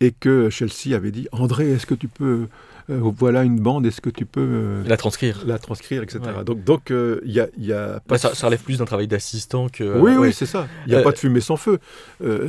[0.00, 2.48] Et que Chelsea avait dit André, est-ce que tu peux.
[2.90, 4.40] euh, voilà une bande, est-ce que tu peux.
[4.40, 5.42] euh, La transcrire.
[5.46, 6.20] la transcrire, etc.
[6.36, 6.44] Ouais.
[6.44, 9.06] Donc, donc, euh, il y a, y a Bah, ça, ça relève plus d'un travail
[9.08, 9.84] d'assistant que.
[9.98, 10.16] oui, ouais.
[10.28, 10.66] oui, c'est ça.
[10.86, 11.78] Il n'y a pas de fumée sans feu.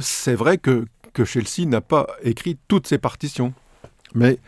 [0.02, 3.54] C'est vrai que, que Chelsea n'a pas écrit toutes ses partitions.
[4.14, 4.40] Mais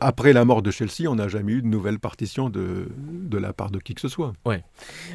[0.00, 3.52] après la mort de Chelsea, on n'a jamais eu de nouvelles partitions de, de la
[3.52, 4.32] part de qui que ce soit.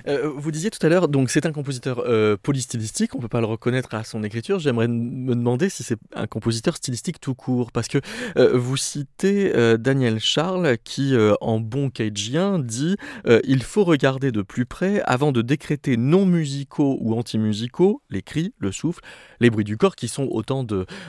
[0.08, 3.42] Euh, vous disiez tout à l'heure, donc c'est un compositeur euh, polystylistique, on peut pas
[3.42, 4.60] le reconnaître à son écriture.
[4.60, 8.00] J'aimerais me demander si c'est un compositeur stylistique tout court, parce que
[8.38, 12.96] euh, vous citez Daniel Charles qui, en bon cageien, dit
[13.44, 18.54] il faut regarder de plus près avant de décréter non musicaux ou anti-musicaux les cris,
[18.58, 19.02] le souffle,
[19.40, 20.66] les bruits du corps, qui sont autant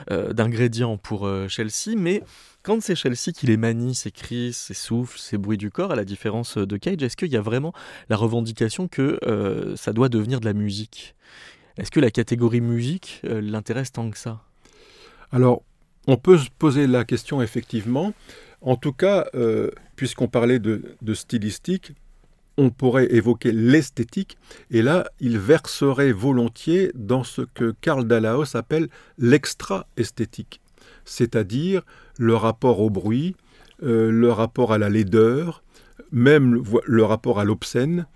[0.09, 2.23] d'ingrédients pour Chelsea, mais
[2.63, 5.97] quand c'est Chelsea qui les manie, ces cris, ces souffles, ces bruits du corps, à
[5.97, 7.73] la différence de Cage, est-ce qu'il y a vraiment
[8.09, 11.15] la revendication que euh, ça doit devenir de la musique?
[11.77, 14.43] Est-ce que la catégorie musique euh, l'intéresse tant que ça?
[15.33, 15.63] Alors,
[16.07, 18.13] on peut se poser la question effectivement.
[18.61, 21.93] En tout cas, euh, puisqu'on parlait de, de stylistique,
[22.57, 24.37] on pourrait évoquer l'esthétique,
[24.71, 30.61] et là, il verserait volontiers dans ce que Karl Dallaos appelle l'extra-esthétique,
[31.05, 31.83] c'est-à-dire
[32.19, 33.37] le rapport au bruit,
[33.83, 35.63] euh, le rapport à la laideur,
[36.11, 38.07] même le, le rapport à l'obscène.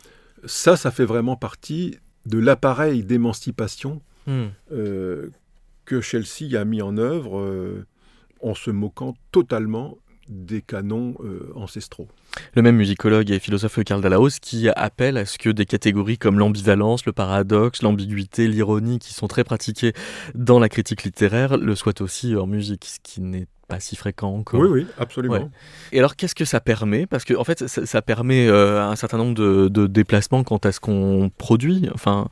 [0.45, 4.47] Ça, ça fait vraiment partie de l'appareil d'émancipation Hmm.
[4.73, 5.31] euh,
[5.85, 7.87] que Chelsea a mis en œuvre euh,
[8.43, 11.15] en se moquant totalement des canons
[11.55, 12.09] ancestraux.
[12.57, 16.41] Le même musicologue et philosophe Karl Dallaos qui appelle à ce que des catégories comme
[16.41, 19.93] l'ambivalence, le paradoxe, l'ambiguïté, l'ironie, qui sont très pratiquées
[20.35, 24.33] dans la critique littéraire, le soient aussi en musique, ce qui n'est pas si fréquent
[24.33, 24.61] encore.
[24.61, 25.51] Oui, oui, absolument.
[25.93, 27.07] Et alors, qu'est-ce que ça permet?
[27.07, 30.81] Parce que, en fait, ça, permet euh, un certain nombre de, déplacements quant à ce
[30.81, 31.89] qu'on produit.
[31.95, 32.29] Enfin,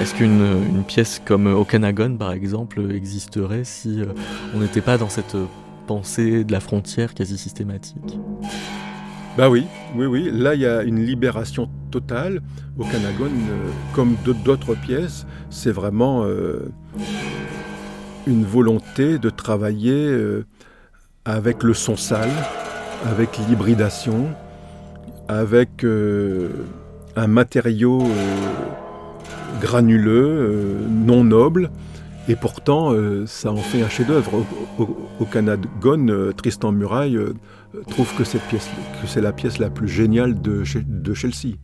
[0.00, 4.06] est-ce qu'une pièce comme Okanagon, par exemple, existerait si euh,
[4.54, 5.36] on n'était pas dans cette
[5.86, 8.18] pensée de la frontière quasi systématique?
[9.36, 9.64] Bah oui,
[9.96, 10.30] oui, oui.
[10.32, 12.40] Là, il y a une libération totale.
[12.78, 16.26] Okanagon, euh, comme d'autres pièces, c'est vraiment
[18.26, 20.42] une volonté de travailler
[21.24, 22.30] avec le son sale,
[23.06, 24.28] avec l'hybridation,
[25.28, 26.50] avec euh,
[27.16, 31.70] un matériau euh, granuleux, euh, non noble,
[32.28, 32.94] et pourtant
[33.26, 34.46] ça en fait un chef-d'œuvre.
[34.78, 35.68] Au, au, Canada,
[36.34, 37.18] Tristan Muraille
[37.90, 40.64] trouve que, c'est la pièce la plus géniale de
[41.14, 41.56] Chelsea.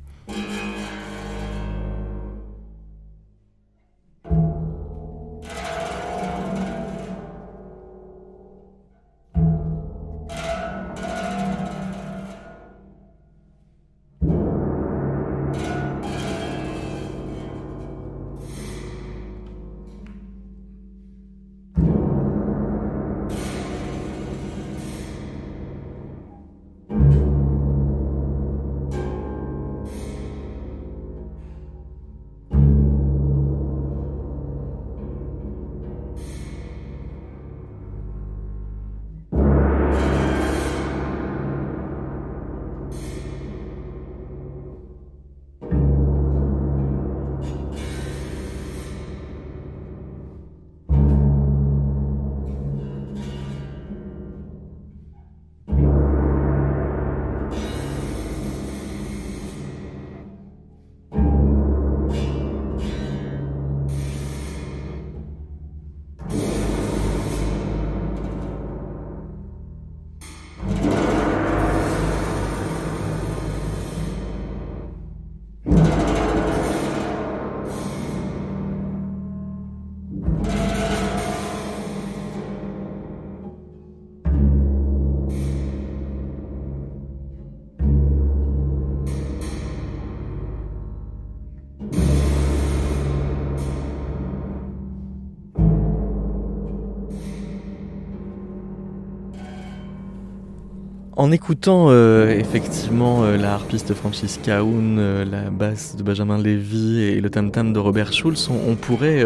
[101.20, 107.02] En écoutant euh, effectivement euh, la harpiste Francisca Hoon, euh, la basse de Benjamin Levy
[107.02, 109.22] et le tam-tam de Robert Schulz, on, pourrait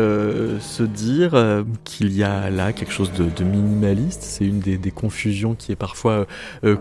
[0.59, 4.23] se dire qu'il y a là quelque chose de, minimaliste.
[4.23, 6.27] C'est une des, confusions qui est parfois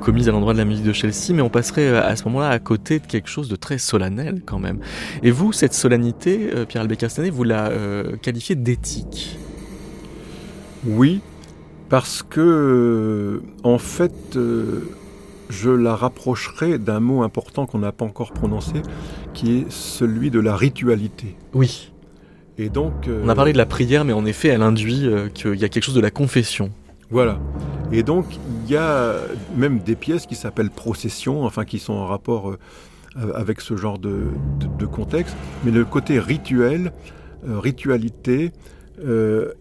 [0.01, 2.57] commise à l'endroit de la musique de Chelsea, mais on passerait à ce moment-là à
[2.57, 4.79] côté de quelque chose de très solennel quand même.
[5.21, 7.71] Et vous, cette solennité, Pierre Albert vous la
[8.23, 9.37] qualifiez d'éthique?
[10.87, 11.21] Oui,
[11.89, 14.35] parce que en fait
[15.49, 18.81] je la rapprocherai d'un mot important qu'on n'a pas encore prononcé,
[19.33, 21.35] qui est celui de la ritualité.
[21.53, 21.91] Oui.
[22.57, 25.55] Et donc, on a parlé de la prière, mais en effet, elle induit euh, qu'il
[25.55, 26.71] y a quelque chose de la confession.
[27.09, 27.39] Voilà.
[27.91, 28.25] Et donc,
[28.63, 29.15] il y a
[29.55, 32.57] même des pièces qui s'appellent procession, enfin qui sont en rapport euh,
[33.33, 34.25] avec ce genre de,
[34.91, 35.35] contexte.
[35.63, 36.91] Mais le côté rituel,
[37.47, 38.51] euh, ritualité,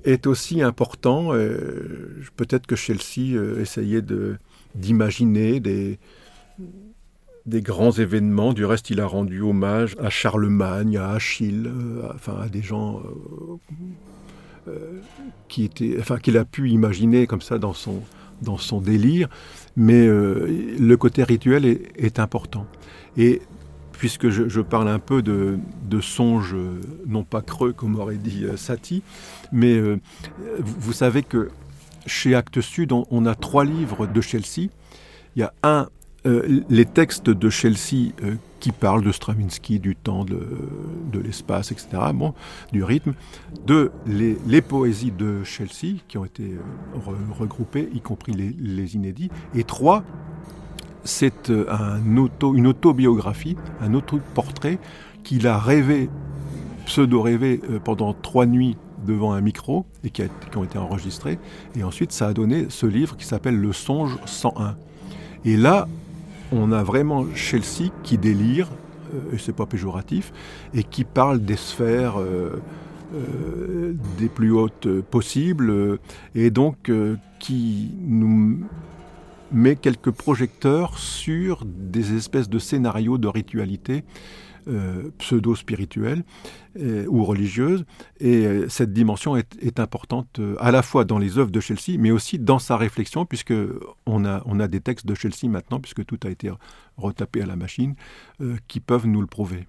[0.04, 1.30] est aussi important.
[2.36, 4.36] Peut-être que Chelsea essayait de,
[4.74, 5.98] d'imaginer des,
[7.46, 8.52] des grands événements.
[8.52, 13.00] Du reste, il a rendu hommage à Charlemagne, à Achille, euh, enfin à des gens
[13.00, 15.00] euh, euh,
[15.48, 18.02] qui étaient, enfin qu'il a pu imaginer comme ça dans son
[18.40, 19.28] dans son délire.
[19.76, 22.66] Mais le côté rituel est, important.
[23.16, 23.40] Et
[23.92, 25.58] puisque je, parle un peu de,
[25.88, 26.56] de songes,
[27.06, 29.04] non pas creux comme aurait dit Satie,
[29.52, 29.80] mais
[30.58, 31.50] vous savez que
[32.06, 34.68] chez Actes Sud, on, a trois livres de Chelsea.
[35.36, 35.88] Il y a un,
[36.24, 40.38] euh, les textes de Chelsea euh, qui parlent de Stravinsky, du temps, de,
[41.18, 42.34] l'espace, etc., bon,
[42.72, 43.14] du rythme.
[43.66, 46.98] Deux, les, poésies de Chelsea qui ont été euh,
[47.38, 49.30] regroupées, y compris les, inédits.
[49.54, 50.04] Et trois,
[51.02, 54.78] c'est un une autobiographie, un auto-portrait
[55.24, 56.08] qu'il a rêvé,
[56.86, 60.22] pseudo-rêvé pendant trois nuits devant un micro et qui,
[60.56, 61.38] ont été enregistrés.
[61.76, 64.76] Et ensuite, ça a donné ce livre qui s'appelle Le Songe 101.
[65.44, 65.88] Et là,
[66.52, 68.68] on a vraiment Chelsea qui délire,
[69.14, 70.32] euh, et c'est pas péjoratif,
[70.74, 72.62] et qui parle des sphères euh,
[73.14, 75.98] euh, des plus hautes possibles,
[76.34, 76.90] et donc
[77.38, 78.60] qui nous
[79.50, 84.04] met quelques projecteurs sur des espèces de scénarios de ritualité
[85.18, 86.22] pseudo-spirituelle
[86.78, 87.84] euh, ou religieuse.
[88.20, 92.10] Et euh, cette dimension est, importante à la fois dans les œuvres de Chelsea, mais
[92.10, 93.54] aussi dans sa réflexion, puisque
[94.06, 96.50] on a, on a des textes de Chelsea maintenant, puisque tout a été
[96.98, 97.94] retapé à la machine,
[98.68, 99.66] qui peuvent nous le prouver.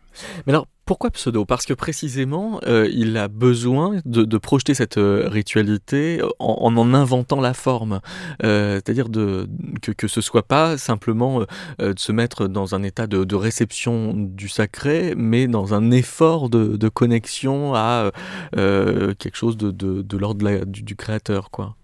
[0.86, 1.46] Pourquoi pseudo?
[1.46, 7.40] Parce que précisément, euh, il a besoin de, projeter cette euh, ritualité en, en, inventant
[7.40, 8.02] la forme.
[8.44, 9.48] Euh, c'est-à-dire que,
[9.94, 11.42] que ce soit pas simplement
[11.80, 16.90] de se mettre dans un état de, réception du sacré, mais dans un effort de,
[16.90, 18.12] connexion à
[18.54, 21.50] quelque chose de, l'ordre du, du, créateur.
[21.50, 21.76] Quoi.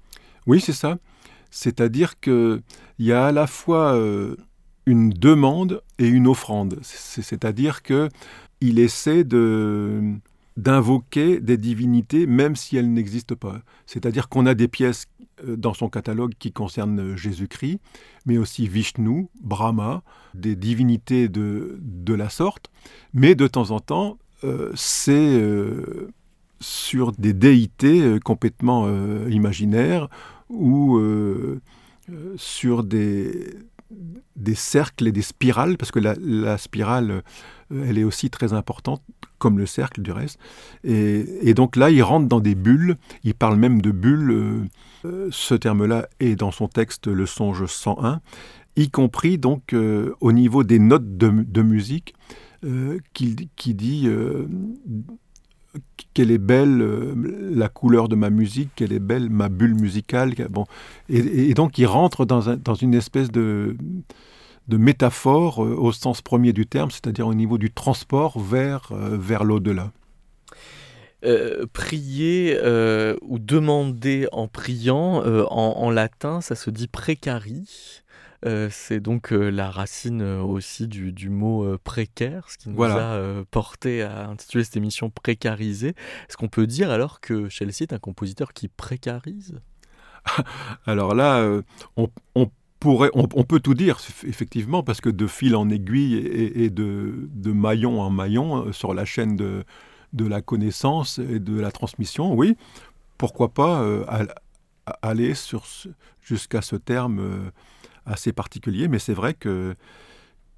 [0.45, 0.97] Oui, c'est ça.
[1.52, 2.62] C'est-à-dire qu'il
[3.00, 3.97] y a à la fois
[4.86, 6.80] une demande et une offrande.
[6.82, 8.10] C'est-à-dire que
[8.62, 10.16] il essaie de
[10.57, 13.62] d'invoquer des divinités même si elles n'existent pas.
[13.86, 15.05] C'est-à-dire qu'on a des pièces
[15.47, 17.80] euh, dans son catalogue qui concernent Jésus-Christ,
[18.26, 20.03] mais aussi Vishnu, Brahma,
[20.34, 22.70] des divinités de, de la sorte,
[23.14, 26.10] mais de temps en temps, euh, c'est euh,
[26.60, 28.89] sur des déités complètement
[29.30, 30.10] imaginaires
[30.49, 30.99] ou
[32.38, 33.55] sur des,
[34.55, 37.22] cercles et des spirales, parce que la, spirale, euh,
[37.72, 39.01] elle est aussi très importante,
[39.38, 40.39] comme le cercle du reste.
[40.84, 44.61] Et, donc là, il rentre dans des bulles, il parle même de bulles, euh,
[45.05, 48.22] euh, ce terme-là est dans son texte Le Songe 101,
[48.76, 49.76] y compris donc
[50.22, 52.13] au niveau des notes de, musique,
[53.13, 54.07] qui, qui, dit
[56.13, 57.13] quelle est belle euh,
[57.53, 60.34] la couleur de ma musique, quelle est belle ma bulle musicale.
[60.49, 60.65] Bon.
[61.09, 63.78] Et, donc il rentre dans une espèce de,
[64.70, 69.17] de métaphore euh, au sens premier du terme, c'est-à-dire au niveau du transport vers, euh,
[69.17, 69.91] vers l'au-delà.
[71.74, 72.57] prier
[73.22, 78.03] ou demander en priant, en, en, latin, ça se dit précari.
[78.45, 83.43] Euh, c'est donc euh, la racine euh, aussi du, mot précaire, ce qui nous a
[83.51, 85.89] porté à intituler cette émission précarisée.
[85.89, 89.59] Est-ce qu'on peut dire alors que Chelsea est un compositeur qui précarise?
[90.86, 91.61] Alors là,
[91.95, 92.09] on,
[92.86, 98.09] on, peut tout dire, effectivement, parce que de fil en aiguille et, de, maillon en
[98.09, 99.65] maillon sur la chaîne de,
[100.13, 102.55] la connaissance et de la transmission, oui,
[103.17, 103.86] pourquoi pas
[105.01, 105.34] aller
[106.21, 107.51] jusqu'à ce terme
[108.05, 109.75] assez particulier, mais c'est vrai que,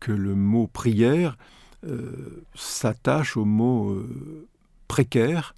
[0.08, 1.38] le mot prière
[1.86, 4.48] euh, s'attache au mot euh,
[4.88, 5.54] précaire,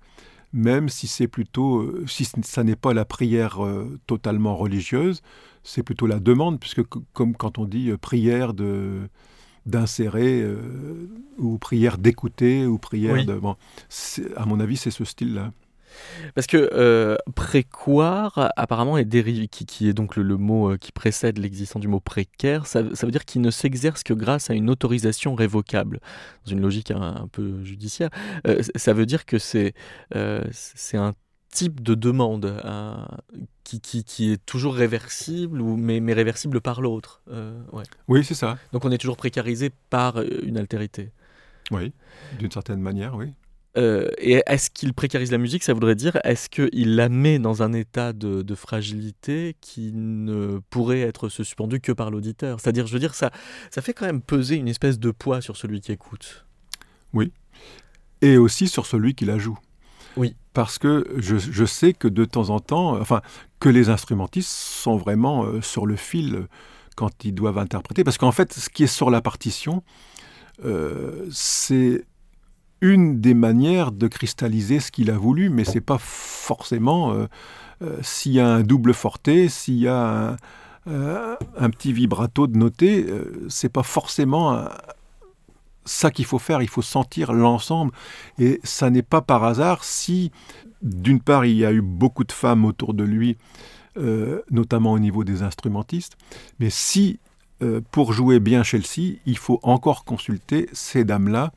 [0.51, 3.59] même si c'est plutôt, euh, si ça n'est pas la prière
[4.05, 5.21] totalement religieuse,
[5.63, 6.83] c'est plutôt la demande, puisque
[7.13, 9.09] comme quand on dit prière de
[9.65, 10.45] d'insérer
[11.37, 13.55] ou prière d'écouter ou prière de bon,
[14.35, 15.53] à mon avis c'est ce style là
[16.35, 21.37] parce que euh, précoire, apparemment, est dérivé, qui, est donc le, mot euh, qui précède
[21.37, 25.35] l'existence du mot précaire, ça, veut dire qu'il ne s'exerce que grâce à une autorisation
[25.35, 25.99] révocable,
[26.45, 28.09] dans une logique un, peu judiciaire.
[28.47, 29.73] Euh, ça veut dire que c'est
[30.51, 31.13] c'est un
[31.53, 32.61] type de demande
[33.63, 37.21] qui, qui, est toujours réversible, ou, mais, mais réversible par l'autre.
[37.71, 37.83] Ouais.
[38.07, 38.57] Oui, c'est ça.
[38.71, 41.11] Donc on est toujours précarisé par une altérité.
[41.71, 41.93] Oui,
[42.39, 43.33] d'une certaine manière, oui.
[43.75, 45.63] Euh, et est-ce qu'il précarise la musique?
[45.63, 51.01] Ça voudrait dire, est-ce qu'il la met dans un état de, fragilité qui ne pourrait
[51.01, 52.59] être suspendu que par l'auditeur?
[52.59, 53.31] C'est-à-dire, je veux dire, ça,
[53.71, 56.45] ça fait quand même peser une espèce de poids sur celui qui écoute.
[57.13, 57.31] Oui.
[58.21, 59.57] Et aussi sur celui qui la joue.
[60.17, 60.35] Oui.
[60.53, 63.21] Parce que je, sais que de temps en temps, enfin,
[63.59, 66.47] que les instrumentistes sont vraiment euh, sur le fil
[66.95, 68.03] quand ils doivent interpréter.
[68.03, 69.83] Parce qu'en fait, ce qui est sur la partition,
[70.63, 72.05] euh, c'est
[72.81, 77.27] une des manières de cristalliser ce qu'il a voulu, mais c'est pas forcément euh,
[78.01, 80.37] s'il y a un double forté, s'il y a
[80.85, 83.07] un, petit vibrato de noté,
[83.47, 84.67] c'est pas forcément
[85.85, 86.61] ça qu'il faut faire.
[86.61, 87.91] Il faut sentir l'ensemble,
[88.39, 90.31] et ça n'est pas par hasard si,
[90.81, 93.37] d'une part, il y a eu beaucoup de femmes autour de lui,
[94.49, 96.17] notamment au niveau des instrumentistes,
[96.59, 97.19] mais si
[97.91, 101.53] pour jouer bien Chelsea, il faut encore consulter ces dames-là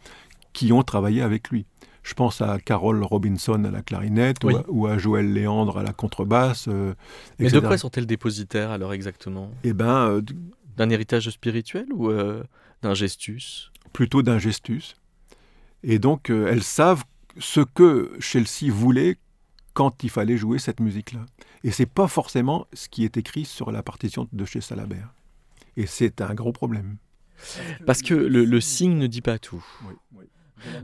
[0.53, 1.66] qui ont travaillé avec lui.
[2.07, 6.68] Je pense à Carole Robinson à la clarinette ou, à, Joël Léandre à la contrebasse.
[6.68, 6.95] Euh,
[7.41, 9.51] Mais de quoi sont-elles dépositaires alors exactement?
[9.64, 10.22] Eh ben, euh,
[10.77, 12.45] d'un héritage spirituel ou euh,
[12.81, 13.72] d'un gestus?
[13.97, 14.94] Plutôt d'un gestus.
[15.82, 17.05] Et donc elles savent
[17.38, 19.16] ce que Chelsea voulait
[19.72, 21.24] quand il fallait jouer cette musique-là.
[21.64, 25.14] Et c'est pas forcément ce qui est écrit sur la partition de chez Salabert.
[25.78, 26.99] Et c'est un gros problème.
[27.86, 29.64] Parce que le, signe ne dit pas tout.
[29.86, 30.24] Oui, oui.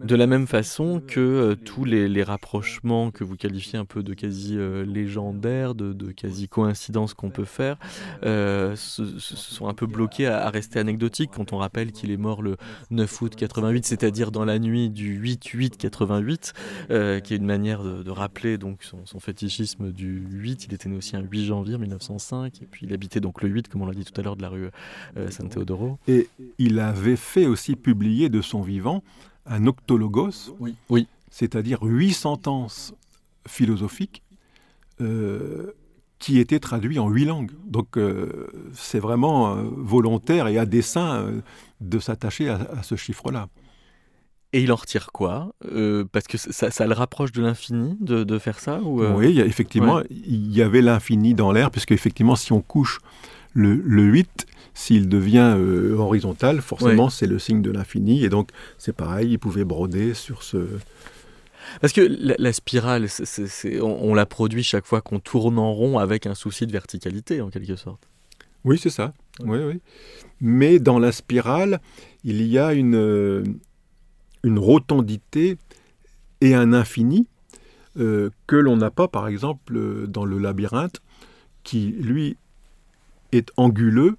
[0.04, 4.14] De la même façon que euh, tous les, rapprochements que vous qualifiez un peu de
[4.14, 7.78] quasi euh, légendaires, de, quasi coïncidences qu'on peut faire,
[8.24, 12.42] euh, se, sont un peu bloqués à, rester anecdotiques quand on rappelle qu'il est mort
[12.42, 12.56] le
[12.90, 18.58] 9 août 88, c'est-à-dire dans la nuit du 8-8-88, qui est une manière de, rappeler
[18.58, 20.66] donc son, fétichisme du 8.
[20.66, 23.68] Il était né aussi un 8 janvier 1905, et puis il habitait donc le 8,
[23.68, 24.68] comme on l'a dit tout à l'heure, de la rue
[25.30, 25.98] San Teodoro.
[26.08, 29.02] Et il avait fait aussi publier de son vivant
[29.46, 30.54] un octologos,
[30.88, 31.06] oui.
[31.30, 32.94] c'est-à-dire huit sentences
[33.46, 34.22] philosophiques
[35.00, 35.72] euh,
[36.18, 37.50] qui étaient traduites en huit langues.
[37.66, 41.42] Donc euh, c'est vraiment euh, volontaire et à dessein
[41.80, 43.48] de s'attacher à, ce chiffre-là.
[44.52, 45.52] Et il en retire quoi
[46.12, 50.60] Parce que ça, le rapproche de l'infini de, faire ça ou Oui, effectivement, il y
[50.60, 53.00] avait l'infini dans l'air, puisque effectivement, si on couche
[53.54, 58.24] le, le 8, s'il devient euh, horizontal, forcément, c'est le signe de l'infini.
[58.24, 60.66] Et donc, c'est pareil, il pouvait broder sur ce.
[61.80, 63.06] Parce que la, spirale,
[63.80, 67.50] on, la produit chaque fois qu'on tourne en rond avec un souci de verticalité, en
[67.50, 68.08] quelque sorte.
[68.64, 69.12] Oui, c'est ça.
[69.40, 69.80] Oui, oui.
[70.40, 71.80] Mais dans la spirale,
[72.24, 73.44] il y a une, euh,
[74.42, 75.56] une rotondité
[76.40, 77.26] et un infini
[77.98, 81.00] euh, que l'on n'a pas, par exemple, dans le labyrinthe,
[81.62, 82.36] qui, lui,
[83.32, 84.16] est anguleux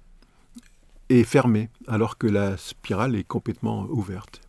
[1.08, 4.40] est fermée, alors que la spirale est complètement ouverte.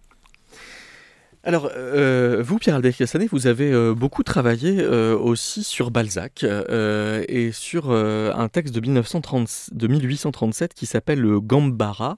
[1.47, 7.51] Alors, euh, vous, Pierre-Albert Cassanet, vous avez euh, beaucoup travaillé euh, aussi sur Balzac et
[7.51, 12.17] sur un texte de, 1930, de 1837 qui s'appelle le Gambara,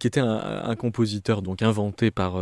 [0.00, 2.38] qui était un, compositeur donc inventé par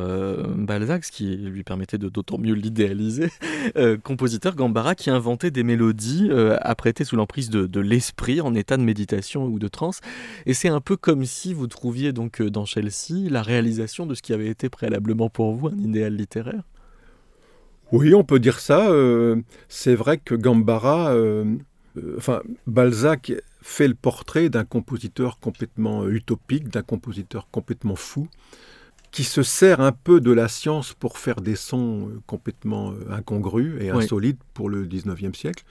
[0.57, 3.31] Balzac, ce qui lui permettait de d'autant mieux l'idéaliser.
[4.05, 8.83] compositeur Gambara qui inventait des mélodies apprêtées sous l'emprise de, de l'esprit en état de
[8.83, 10.01] méditation ou de transe.
[10.47, 14.23] Et c'est un peu comme si vous trouviez donc dans Chelsea la réalisation de ce
[14.23, 16.63] qui avait été préalablement pour vous un idéal littéraire?
[17.93, 18.91] Oui, on peut dire ça.
[18.91, 19.37] Euh,
[19.69, 21.45] c'est vrai que Gambara, euh,
[21.99, 28.29] euh, enfin, Balzac fait le portrait d'un compositeur complètement utopique, d'un compositeur complètement fou,
[29.11, 33.91] qui se sert un peu de la science pour faire des sons complètement incongrus et
[33.91, 35.65] insolites pour le 19e siècle.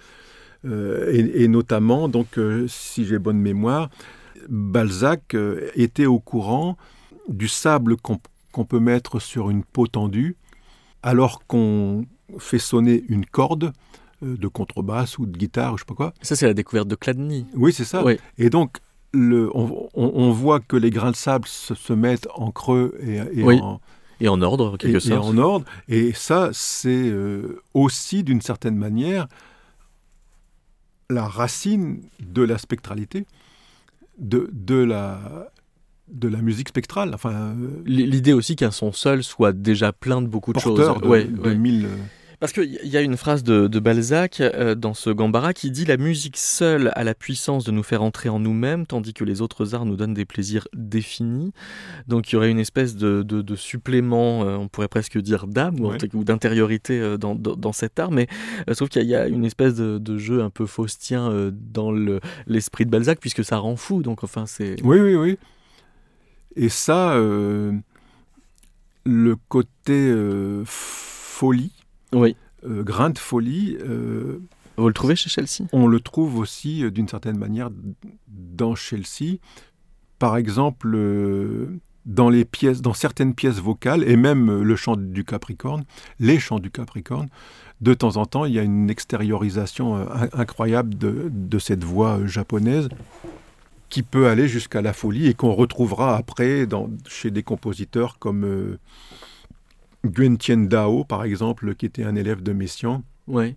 [0.64, 3.90] et, notamment, donc, si j'ai bonne mémoire,
[4.48, 5.36] Balzac
[5.74, 6.78] était au courant
[7.28, 8.20] du sable qu'on
[8.52, 10.36] qu'on peut mettre sur une peau tendue
[11.04, 12.06] alors qu'on
[12.38, 13.74] fait sonner une corde
[14.24, 16.14] euh, de contrebasse ou de guitare, je sais pas quoi.
[16.22, 17.46] Ça, c'est la découverte de Cladni.
[17.56, 18.04] Oui, c'est ça.
[18.38, 18.78] Et donc,
[19.14, 23.82] le, on, voit que les grains de sable se, mettent en creux et, en,
[24.22, 25.66] et en ordre, quelque et, en ordre.
[25.90, 29.28] Et ça, c'est euh, aussi, d'une certaine manière,
[31.10, 33.26] la racine de la spectralité,
[34.18, 35.52] de, de la,
[36.12, 37.12] de la musique spectrale.
[37.14, 37.54] Enfin, euh,
[37.86, 40.78] L'idée aussi qu'un son seul soit déjà plein de beaucoup de choses.
[40.78, 41.98] De, ouais, de Mille, euh,
[42.40, 45.98] Parce qu'il y a une phrase de, Balzac euh, dans ce Gambara qui dit La
[45.98, 49.74] musique seule a la puissance de nous faire entrer en nous-mêmes, tandis que les autres
[49.74, 51.54] arts nous donnent des plaisirs définis.
[52.08, 57.18] Donc il y aurait une espèce de, supplément, on pourrait presque dire d'âme ou, d'intériorité
[57.18, 58.28] dans, cet art, mais
[58.74, 61.92] sauf qu'il y, a une espèce de, jeu un peu faustien dans
[62.48, 64.02] l'esprit de Balzac, puisque ça rend fou.
[64.04, 64.76] Donc enfin, c'est.
[64.84, 65.38] Oui, oui, oui.
[66.56, 67.72] Et ça, euh,
[69.06, 71.72] le côté euh, folie,
[72.14, 72.36] oui.
[72.66, 73.78] Euh, grain de folie.
[74.78, 75.68] Vous le trouvez chez Chelsea?
[75.74, 77.70] On le trouve aussi, d'une certaine manière,
[78.28, 79.38] dans Chelsea.
[80.18, 80.98] Par exemple,
[82.06, 85.84] dans les pièces, dans certaines pièces vocales, et même le chant du Capricorne,
[86.20, 87.28] les chants du Capricorne,
[87.82, 92.88] de temps en temps, il y a une extériorisation incroyable de cette voix japonaise
[93.92, 98.46] qui peut aller jusqu'à la folie et qu'on retrouvera après dans, chez des compositeurs comme
[98.46, 98.80] euh,
[100.40, 103.04] Tien Dao, par exemple, qui était un élève de Messiaen.
[103.28, 103.56] Ouais.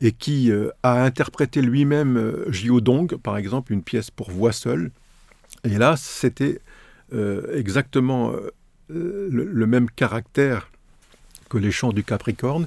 [0.00, 4.90] Et qui euh, a interprété lui-même euh, Jiodong, par exemple, une pièce pour voix seule.
[5.64, 6.60] Et là, c'était
[7.12, 8.32] euh, exactement
[8.88, 10.70] le, même caractère
[11.50, 12.66] que les chants du Capricorne.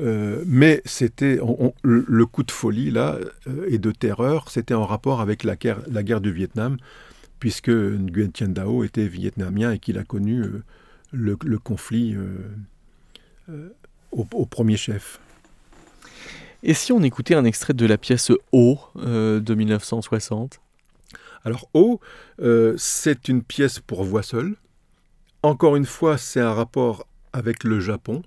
[0.00, 1.38] Euh, mais c'était
[1.82, 5.80] le coup de folie là euh, et de terreur, c'était en rapport avec la guerre,
[5.90, 6.78] la guerre du Vietnam,
[7.38, 10.62] puisque Nguyen Thien Dao était vietnamien et qu'il a connu euh,
[11.12, 12.16] le, conflit
[14.12, 15.20] au, premier chef.
[16.62, 20.60] Et si on écoutait un extrait de la pièce O de 1960
[21.44, 22.00] Alors O,
[22.78, 24.54] c'est une pièce pour voix seule.
[25.42, 28.22] Encore une fois, c'est un rapport avec le Japon.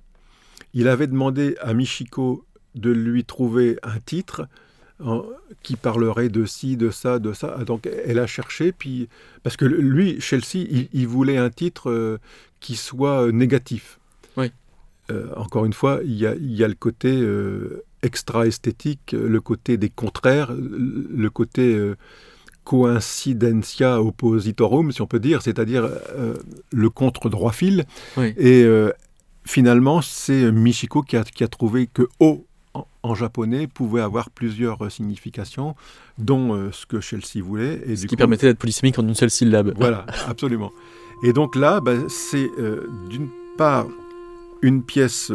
[0.75, 2.45] Il avait demandé à Michiko
[2.75, 4.47] de lui trouver un titre
[5.63, 7.57] qui parlerait de ci, de ça, de ça.
[7.65, 9.07] Donc elle a cherché, puis
[9.41, 12.17] parce que lui, Chelsea, il, voulait un titre euh,
[12.59, 13.99] qui soit négatif.
[14.37, 14.51] Oui.
[15.35, 17.25] encore une fois, il y a, y a, le côté
[18.01, 21.93] extra-esthétique, le côté des contraires, le côté
[22.65, 25.89] coincidentia oppositorum, si on peut dire, c'est-à-dire
[26.71, 27.85] le contre-droit fil.
[28.17, 28.65] Et
[29.45, 32.45] finalement, c'est Michiko qui a, qui a, trouvé que O
[33.03, 35.75] en, japonais pouvait avoir plusieurs significations,
[36.17, 37.81] dont ce que Chelsea voulait.
[37.85, 39.73] Et ce qui permettait d'être polysémique en une seule syllabe.
[39.77, 40.71] Voilà, absolument.
[41.23, 42.49] Et donc là, bah, c'est
[43.09, 43.87] d'une part
[44.61, 45.31] une pièce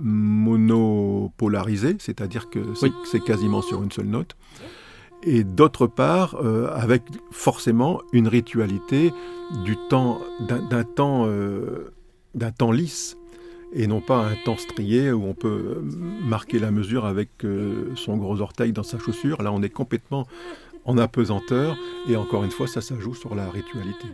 [0.00, 2.60] monopolarisée, c'est-à-dire que
[3.04, 4.34] c'est quasiment sur une seule note
[5.22, 9.12] et d'autre part euh, avec forcément une ritualité
[9.64, 11.92] du temps d'un temps euh,
[12.34, 13.16] d'un temps lisse
[13.74, 15.82] et non pas un temps strié où on peut
[16.24, 19.42] marquer la mesure avec euh, son gros orteil dans sa chaussure.
[19.42, 20.26] Là, on est complètement
[20.84, 21.76] en apesanteur
[22.08, 24.08] et encore une fois, ça, joue sur la ritualité.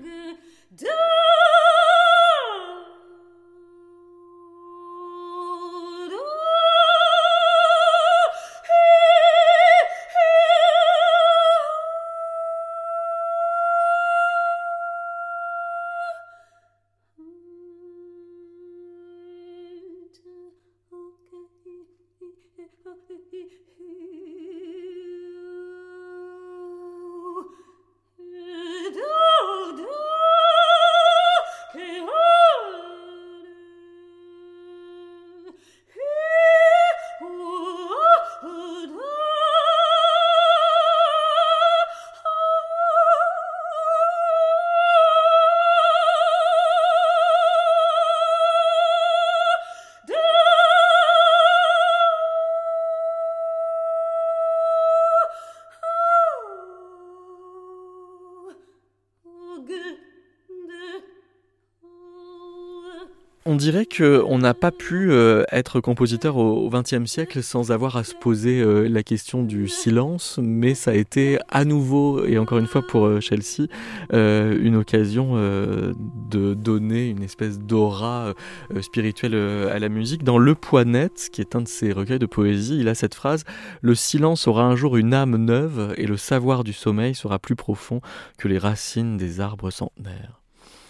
[63.59, 68.15] Dirait qu'on n'a pas pu euh, être compositeur au XXe siècle sans avoir à se
[68.15, 72.67] poser euh, la question du silence, mais ça a été à nouveau, et encore une
[72.67, 73.69] fois pour euh, Chelsea,
[74.11, 78.33] une occasion de donner une espèce d'aura
[78.81, 80.23] spirituelle à la musique.
[80.23, 83.45] Dans Le Poinet, qui est un de ses recueils de poésie, il a cette phrase
[83.81, 87.57] Le silence aura un jour une âme neuve, et le savoir du sommeil sera plus
[87.57, 88.01] profond
[88.39, 90.39] que les racines des arbres centenaires.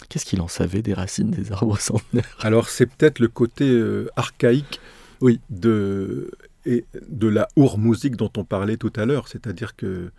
[0.09, 4.09] Qu'est-ce qu'il en savait des racines des arbres centenaires Alors c'est peut-être le côté euh,
[4.17, 4.81] archaïque
[5.21, 5.41] oui.
[5.51, 6.31] de,
[6.65, 10.11] et de la musique dont on parlait tout à l'heure, c'est-à-dire que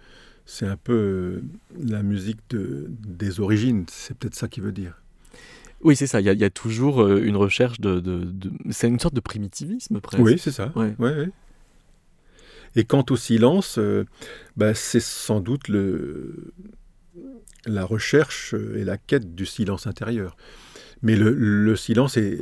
[0.45, 1.41] c'est un peu euh,
[1.79, 5.01] la musique de, des origines, c'est peut-être ça qui veut dire.
[5.81, 6.19] Oui, c'est ça.
[6.19, 8.27] Il y, a toujours euh, une recherche de.
[8.69, 10.21] C'est une sorte de primitivisme presque.
[10.21, 10.73] Oui, c'est ça.
[10.75, 10.93] Ouais.
[10.99, 11.29] Ouais,
[12.75, 13.79] Et quant au silence,
[14.57, 16.51] bah, c'est sans doute le,
[17.65, 20.37] la recherche et la quête du silence intérieur.
[21.01, 22.39] Mais le, silence est,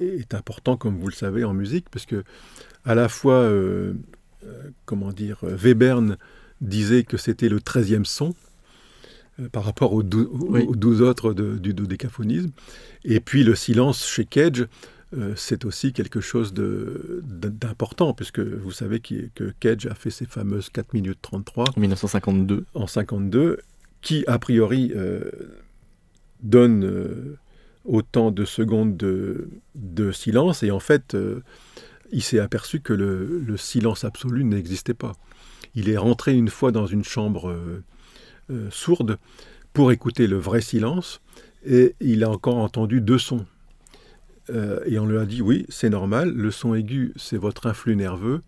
[0.00, 2.22] est, important, comme vous le savez, en musique, parce que
[2.84, 3.94] à la fois, euh,
[4.44, 6.16] euh, comment dire, Webern
[6.60, 8.34] disait que c'était le treizième son,
[9.40, 12.50] euh, par rapport aux, douze autres du dodécaphonisme.
[13.04, 14.66] Et puis le silence chez Cage,
[15.34, 20.68] c'est aussi quelque chose d'important, puisque vous savez que, que Cage a fait ses fameuses
[20.68, 21.70] 4 minutes 33.
[21.76, 22.66] En 1952.
[22.74, 23.60] En 52,
[24.02, 25.30] qui, a priori, euh,
[26.42, 27.38] donne euh,
[27.84, 31.40] autant de secondes de, silence, et en fait, euh,
[32.12, 35.14] il s'est aperçu que le, silence absolu n'existait pas.
[35.74, 37.54] Il est rentré une fois dans une chambre
[38.70, 39.18] sourde
[39.72, 41.20] pour écouter le vrai silence,
[41.66, 43.44] et il a encore entendu deux sons.
[44.48, 48.40] et on lui a dit, oui, c'est normal, le son aigu, c'est votre influx nerveux,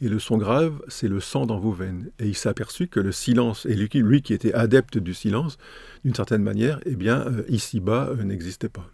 [0.00, 2.10] et le son grave, c'est le sang dans vos veines.
[2.18, 5.58] Et il s'est aperçu que le silence, et lui, lui qui était adepte du silence,
[6.04, 8.86] d'une certaine manière, eh bien, euh, ici-bas, euh, n'existait pas.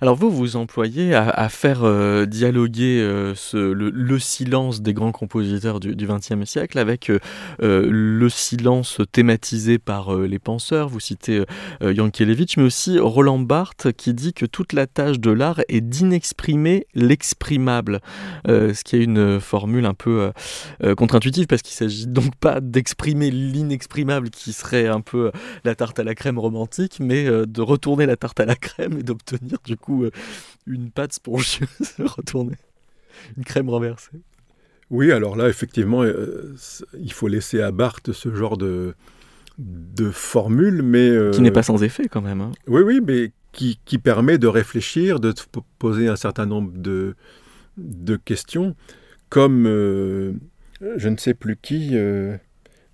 [0.00, 6.06] Alors vous, vous employez à, faire euh, dialoguer euh, le, silence des grands compositeurs du
[6.06, 7.18] XXe siècle avec euh,
[7.58, 10.88] le silence thématisé par les penseurs.
[10.88, 11.42] Vous citez
[11.80, 16.86] Yankelevitch, mais aussi Roland Barthes qui dit que toute la tâche de l'art est d'inexprimer
[16.94, 18.00] l'exprimable,
[18.46, 20.30] ce qui est une formule un peu
[20.96, 25.32] contre-intuitive parce qu'il s'agit donc pas d'exprimer l'inexprimable qui serait un peu
[25.64, 29.02] la tarte à la crème romantique, mais de retourner la tarte à la crème et
[29.02, 30.10] d'obtenir du coup euh,
[30.66, 31.68] une pâte spongieuse
[31.98, 32.56] retournée,
[33.36, 34.20] une crème renversée.
[34.90, 36.54] Oui, alors là, effectivement, euh,
[36.98, 38.94] il faut laisser à Barthes ce genre de,
[39.58, 41.10] de formule, mais...
[41.10, 42.40] Euh, qui n'est pas sans effet quand même.
[42.40, 42.52] Hein.
[42.66, 45.34] Oui, oui, mais qui, qui, permet de réfléchir, de
[45.78, 47.16] poser un certain nombre de,
[47.76, 48.74] de questions,
[49.28, 51.94] comme je ne sais plus qui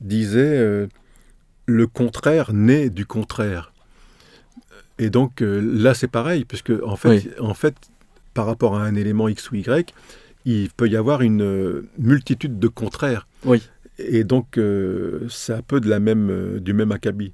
[0.01, 0.89] disait
[1.67, 3.74] le contraire naît du contraire.
[4.99, 7.75] Et donc là, c'est pareil, puisque en fait, en fait,
[8.33, 9.93] par rapport à un élément X ou Y,
[10.45, 13.27] il peut y avoir une multitude de contraires.
[13.45, 13.63] Oui.
[13.99, 14.59] Et donc,
[15.29, 17.33] c'est un peu de la même, du même acabit.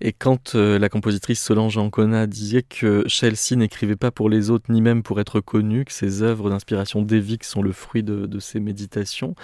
[0.00, 4.70] Et quand euh, la compositrice Solange Ancona disait que Chelsea n'écrivait pas pour les autres,
[4.70, 8.60] ni même pour être connu, que ses œuvres d'inspiration dévique sont le fruit de, ses
[8.60, 9.34] méditations,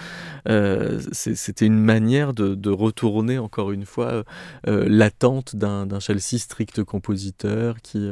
[0.49, 4.25] euh, c'était une manière de, retourner encore une fois
[4.67, 8.11] euh, l'attente d'un Chelsea strict compositeur qui...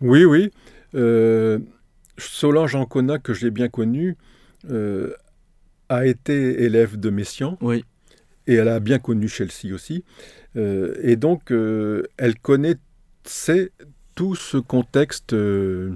[0.00, 0.50] Oui, oui.
[2.16, 4.16] Solange Ancona, que j'ai bien connu,
[5.88, 7.58] a été élève de Messiaen.
[7.60, 7.84] Oui.
[8.46, 10.04] Et elle a bien connu Chelsea aussi.
[10.56, 13.70] Euh, et donc, euh, elle connaissait
[14.14, 15.94] tout ce contexte euh,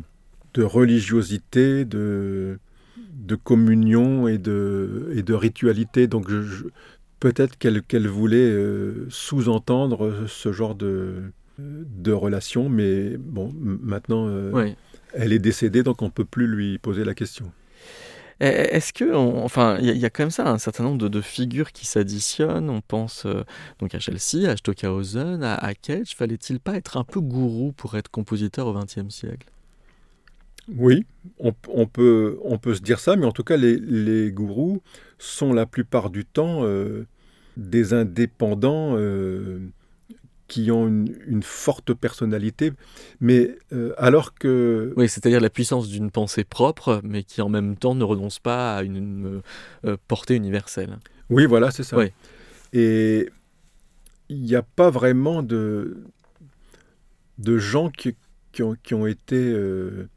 [0.54, 2.58] de religiosité, de,
[2.96, 6.06] de communion et de, et de ritualité.
[6.06, 6.28] Donc,
[7.20, 8.54] peut-être qu'elle voulait
[9.08, 11.22] sous-entendre ce genre de,
[11.58, 14.30] de relation, mais bon, maintenant,
[15.12, 17.50] elle est décédée, donc on ne peut plus lui poser la question.
[18.40, 21.86] Est-ce que, enfin, il y, a quand même ça, un certain nombre de, figures qui
[21.86, 22.68] s'additionnent.
[22.68, 23.44] On pense euh,
[23.78, 26.14] donc à Chelsea, à Stockhausen, à, à Cage.
[26.16, 29.46] Fallait-il pas être un peu gourou pour être compositeur au XXe siècle?
[30.68, 31.04] Oui,
[31.38, 31.52] on,
[31.86, 34.82] peut, on peut se dire ça, mais en tout cas, les, gourous
[35.18, 37.06] sont la plupart du temps euh,
[37.58, 38.96] des indépendants.
[38.96, 39.58] Euh,
[40.54, 42.70] qui ont une, forte personnalité,
[43.18, 44.92] mais euh, alors que...
[44.96, 48.76] Oui, c'est-à-dire la puissance d'une pensée propre, mais qui en même temps ne renonce pas
[48.76, 49.42] à une,
[49.84, 50.96] euh, portée universelle.
[51.28, 51.96] Oui, voilà, c'est ça.
[52.72, 53.28] Et
[54.28, 56.04] il n'y a pas vraiment de,
[57.38, 58.14] de gens qui,
[58.52, 60.08] qui, ont, qui ont, été euh,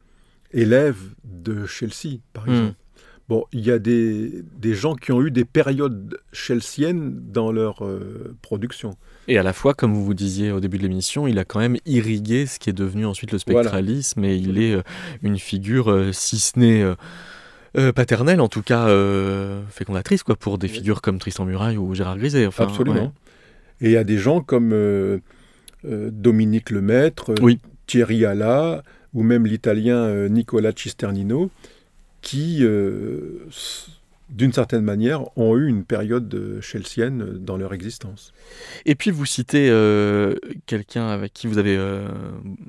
[0.51, 2.51] élèves de Chelsea, par hmm.
[2.51, 2.75] exemple.
[3.27, 7.83] Bon, il y a des, des, gens qui ont eu des périodes chelseaennes dans leur
[8.43, 8.95] production.
[9.27, 11.59] Et à la fois, comme vous vous disiez au début de l'émission, il a quand
[11.59, 14.83] même irrigué ce qui est devenu ensuite le spectralisme et il est euh,
[15.21, 18.87] une figure, euh, si ce n'est euh, paternelle, en tout cas
[19.69, 22.47] fécondatrice, quoi, pour des figures comme Tristan Muraille ou Gérard Griset.
[22.47, 23.13] Enfin, Absolument.
[23.81, 24.73] Et il y a des gens comme
[25.83, 27.35] Dominique Lemaître,
[27.85, 31.51] Thierry Alla ou même l'italien Nicola Cisternino
[32.21, 32.65] qui
[34.29, 38.33] d'une certaine manière, ont eu une période chelsienne dans leur existence.
[38.85, 42.07] Et puis vous citez euh, quelqu'un avec qui vous avez, euh,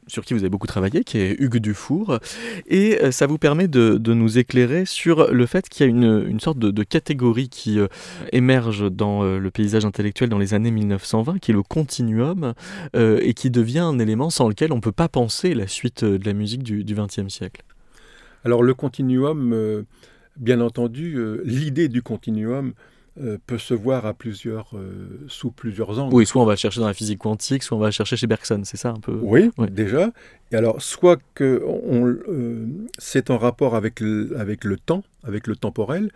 [0.07, 2.21] sur qui vous avez beaucoup travaillé, qui est Hugues Dufour,
[2.69, 6.41] et euh, ça vous permet de, nous éclairer sur le fait qu'il y a une,
[6.41, 7.79] sorte de, catégorie qui
[8.33, 12.55] émerge dans le paysage intellectuel dans les années 1920, qui est le continuum,
[12.97, 16.25] et qui devient un élément sans lequel on ne peut pas penser la suite de
[16.25, 17.63] la musique du XXe siècle.
[18.45, 19.85] Alors le continuum
[20.39, 22.73] Bien entendu, euh, l'idée du continuum
[23.21, 26.15] euh, peut se voir à plusieurs, euh, sous plusieurs angles.
[26.15, 28.61] Oui, soit on va chercher dans la physique quantique, soit on va chercher chez Bergson,
[28.63, 29.19] c'est ça un peu?
[29.21, 30.13] Oui, déjà.
[30.53, 31.61] Et alors, soit que
[32.99, 36.11] c'est en rapport avec le, avec le temps, avec le temporel,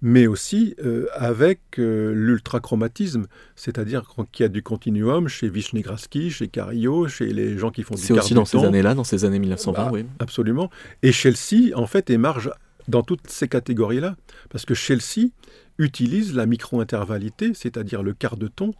[0.00, 0.76] mais aussi
[1.14, 7.70] avec l'ultrachromatisme, c'est-à-dire qu'il y a du continuum chez Vishnegraski, chez Carillo, chez les gens
[7.70, 10.06] qui font du C'est aussi dans ces années-là, dans ces années 1920, bah, oui.
[10.20, 10.70] Absolument.
[11.02, 12.50] Et Chelsea, en fait, émarge
[12.88, 14.16] dans toutes ces catégories-là,
[14.50, 15.30] parce que Chelsea
[15.78, 18.72] utilise la micro-intervalité, c'est-à-dire le quart de ton,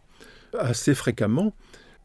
[0.57, 1.53] assez fréquemment.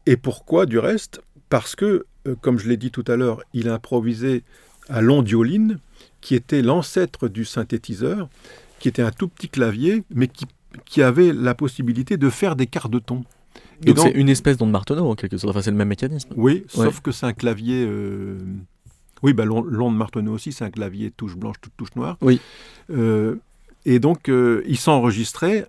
[0.05, 1.21] Et pourquoi du reste?
[1.49, 4.43] Parce que, euh, comme je l'ai dit tout à l'heure, il a improvisé
[4.89, 5.79] à l'ondioline,
[6.21, 8.29] qui était l'ancêtre du synthétiseur,
[8.79, 10.45] qui était un tout petit clavier, mais qui,
[10.85, 13.23] qui avait la possibilité de faire des quarts de ton.
[13.81, 16.29] Donc c'est une espèce d'onde Marteneau en quelque sorte, enfin c'est le même mécanisme.
[16.35, 18.37] Oui, sauf que c'est un clavier euh,
[19.23, 22.17] oui, bah, l'onde Marteneau aussi, c'est un clavier touche blanche, touche noire.
[22.21, 22.39] Oui.
[22.89, 23.35] Euh,
[23.85, 25.67] et donc, euh, il s'enregistrait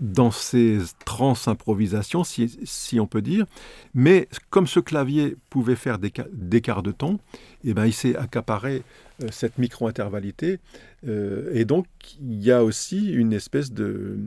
[0.00, 3.46] dans ces trans-improvisations, si, on peut dire.
[3.94, 7.18] Mais comme ce clavier pouvait faire des, des quarts de ton,
[7.64, 8.84] eh ben, il s'est accaparé
[9.22, 10.60] euh, cette micro-intervalité.
[11.04, 11.86] et donc,
[12.20, 14.18] il y a aussi une espèce de,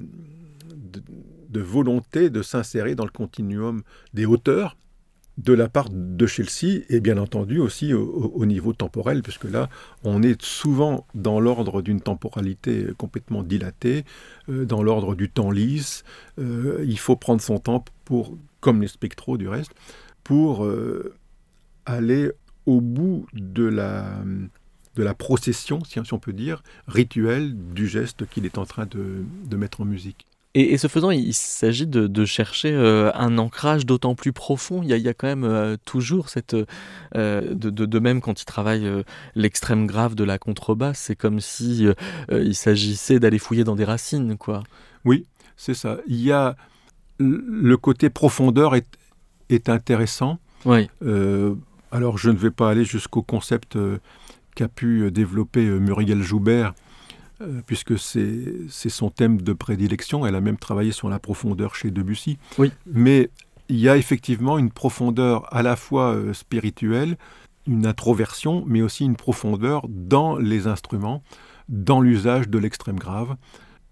[1.49, 3.82] de volonté de s'insérer dans le continuum
[4.14, 4.76] des hauteurs
[5.38, 9.69] de la part de Chelsea et bien entendu aussi au, niveau temporel, puisque là,
[10.03, 14.03] on est souvent dans l'ordre d'une temporalité complètement dilatée,
[14.49, 16.03] euh, dans l'ordre du temps lisse.
[16.38, 19.71] Euh, il faut prendre son temps pour, comme les spectros du reste,
[20.23, 21.15] pour euh,
[21.86, 22.32] aller
[22.65, 24.21] au bout de la,
[24.95, 29.55] de la procession, si on peut dire, rituelle du geste qu'il est en train de
[29.55, 30.27] mettre en musique.
[30.54, 34.82] Et, ce faisant, il, s'agit de, chercher euh, un ancrage d'autant plus profond.
[34.84, 36.56] Il y a, quand même euh, toujours cette...
[37.16, 38.86] Euh, de, même quand il travaille
[39.34, 41.88] l'extrême grave de la contrebasse, c'est comme si
[42.32, 44.64] il s'agissait d'aller fouiller dans des racines, quoi.
[45.06, 45.26] Oui,
[45.56, 45.97] c'est ça.
[46.08, 46.56] Il y a...
[47.18, 48.88] Le côté profondeur est,
[49.49, 50.89] est intéressant Oui.
[51.91, 53.78] alors je ne vais pas aller jusqu'au concept
[54.56, 56.74] qu'a pu développer Muriel Joubert,
[57.65, 60.25] puisque c'est son thème de prédilection.
[60.25, 62.37] Elle a même travaillé sur la profondeur chez Debussy.
[62.57, 62.71] Oui.
[62.85, 63.29] Mais
[63.69, 67.17] il y a effectivement une profondeur à la fois spirituelle,
[67.67, 71.23] une introversion, mais aussi une profondeur dans les instruments,
[71.69, 73.35] dans l'usage de l'extrême grave,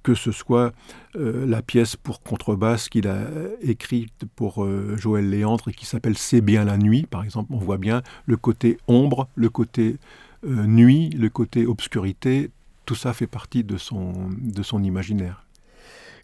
[0.04, 0.74] que ce soit
[1.16, 3.28] euh, la pièce pour contrebasse qu'il a
[3.62, 7.58] écrite pour euh, Joël Léandre et qui s'appelle C'est bien la nuit, par exemple, on
[7.58, 9.98] voit bien le côté ombre, le côté
[10.46, 12.50] euh, nuit, le côté obscurité,
[12.90, 15.46] tout ça fait partie de son, de son imaginaire.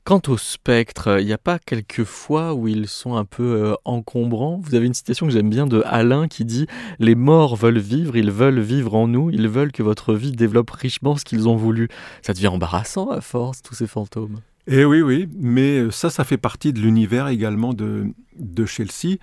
[0.04, 3.76] Quant au spectre, il n'y a pas quelques fois où ils sont un peu euh,
[3.86, 4.60] encombrants?
[4.64, 6.66] Vous avez une citation que j'aime bien de Alain qui dit
[6.98, 10.72] Les morts veulent vivre, ils veulent vivre en nous, ils veulent que votre vie développe
[10.72, 11.88] richement ce qu'ils ont voulu.
[12.24, 14.40] Ça devient embarrassant à force, tous ces fantômes.
[14.66, 18.08] Eh oui, oui, mais ça, ça fait partie de l'univers également de,
[18.40, 19.18] de Chelsea.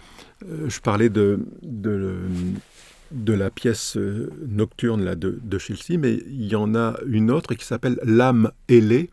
[0.49, 2.21] Euh, je parlais de, de,
[3.13, 7.31] de, la pièce euh, nocturne là, de, de Chelsea, mais il y en a une
[7.31, 9.11] autre qui s'appelle L'âme ailée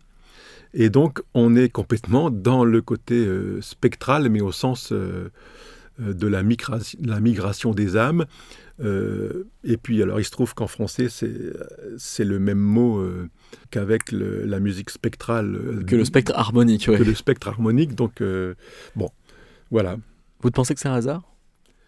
[0.73, 5.31] et donc, on est complètement dans le côté euh, spectral, mais au sens euh,
[5.97, 6.43] de la,
[7.01, 8.25] la, migration des âmes.
[8.79, 13.03] et puis, alors, il se trouve qu'en français, c'est le même mot
[13.71, 15.83] qu'avec la musique spectrale.
[15.87, 16.99] Que le spectre harmonique, oui.
[16.99, 17.95] Que le spectre harmonique.
[17.95, 18.23] Donc,
[18.95, 19.09] bon,
[19.71, 19.97] voilà.
[20.41, 21.23] Vous pensez que c'est un hasard?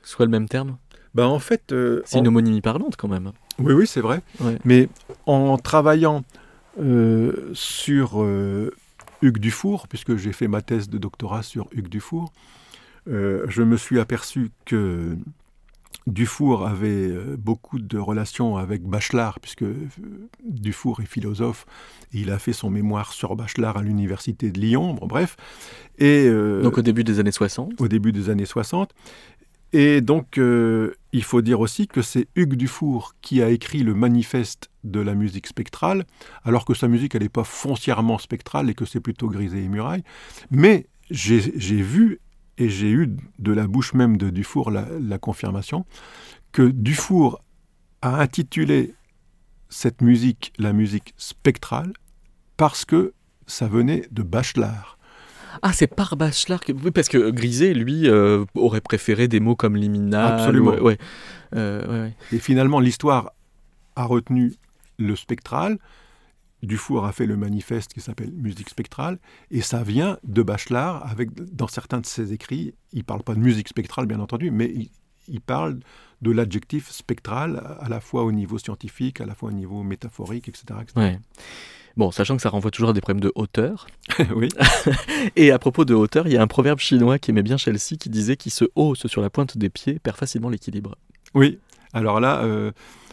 [0.04, 0.78] Soit le même terme?
[1.16, 1.74] Ben, en fait.
[2.06, 3.32] c'est une homonymie parlante quand même.
[3.60, 4.22] Oui, oui, c'est vrai.
[4.66, 4.90] Mais
[5.26, 6.24] en travaillant
[6.80, 8.72] euh, sur euh,
[9.22, 12.32] Hugues Dufour, puisque j'ai fait ma thèse de doctorat sur Hugues Dufour,
[13.10, 15.18] euh, je me suis aperçu que
[16.08, 19.66] Dufour avait beaucoup de relations avec Bachelard, puisque
[20.44, 21.66] Dufour est philosophe,
[22.14, 25.36] et il a fait son mémoire sur Bachelard à l'université de Lyon, bref.
[26.00, 26.28] Et,
[26.64, 28.96] Donc au début des années 60 Au début des années 60.
[29.74, 33.94] Et donc, euh, il faut dire aussi que c'est Hugues Dufour qui a écrit le
[33.94, 36.06] manifeste de la musique spectrale,
[36.44, 39.68] alors que sa musique, elle n'est pas foncièrement spectrale et que c'est plutôt grisé et
[39.70, 40.04] muraille.
[40.50, 41.40] Mais j'ai
[41.82, 42.20] vu,
[42.58, 45.86] et j'ai eu de la bouche même de Dufour la, la confirmation,
[46.52, 47.42] que Dufour
[48.02, 48.94] a intitulé
[49.70, 51.94] cette musique la musique spectrale
[52.58, 53.14] parce que
[53.48, 54.98] ça venait de Bachelard.
[55.62, 56.72] Ah, c'est par Bachelard que...
[56.72, 60.40] Oui, parce que Griset, lui, euh, aurait préféré des mots comme liminal.
[60.40, 60.74] Absolument.
[61.56, 63.32] Euh, Et finalement, l'histoire
[63.96, 64.54] a retenu
[64.98, 65.78] le spectral.
[66.64, 69.18] Dufour a fait le manifeste qui s'appelle Musique spectrale,
[69.50, 73.34] et ça vient de Bachelard, avec, dans certains de ses écrits, il ne parle pas
[73.34, 74.72] de musique spectrale, bien entendu, mais
[75.28, 75.80] il, parle
[76.22, 80.50] de l'adjectif spectral, à la fois au niveau scientifique, à la fois au niveau métaphorique,
[80.50, 80.66] etc.
[80.82, 81.18] etc.
[81.98, 83.88] Bon, sachant que ça renvoie toujours à des problèmes de hauteur.
[84.36, 84.50] oui.
[85.36, 87.98] Et à propos de hauteur, il y a un proverbe chinois qui aimait bien Chelsea
[88.00, 90.98] qui disait qui se hausse sur la pointe des pieds perd facilement l'équilibre.
[91.34, 91.60] Oui.
[91.94, 92.42] Alors là,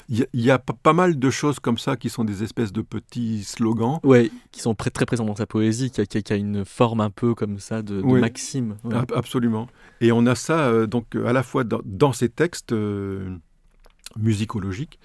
[0.09, 2.83] il euh, y, a pas mal de choses comme ça qui sont des espèces de
[2.83, 3.99] petits slogans.
[4.05, 7.01] Oui, qui sont très, très présents dans sa poésie, qui a, qui a, une forme
[7.01, 8.77] un peu comme ça de, maxime.
[9.15, 9.69] Absolument.
[10.01, 13.37] Et on a ça euh, donc à la fois dans, ces textes euh,
[14.17, 15.01] musicologiques,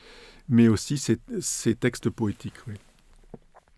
[0.50, 2.60] mais aussi ces, ces textes poétiques.
[2.68, 2.76] Oui.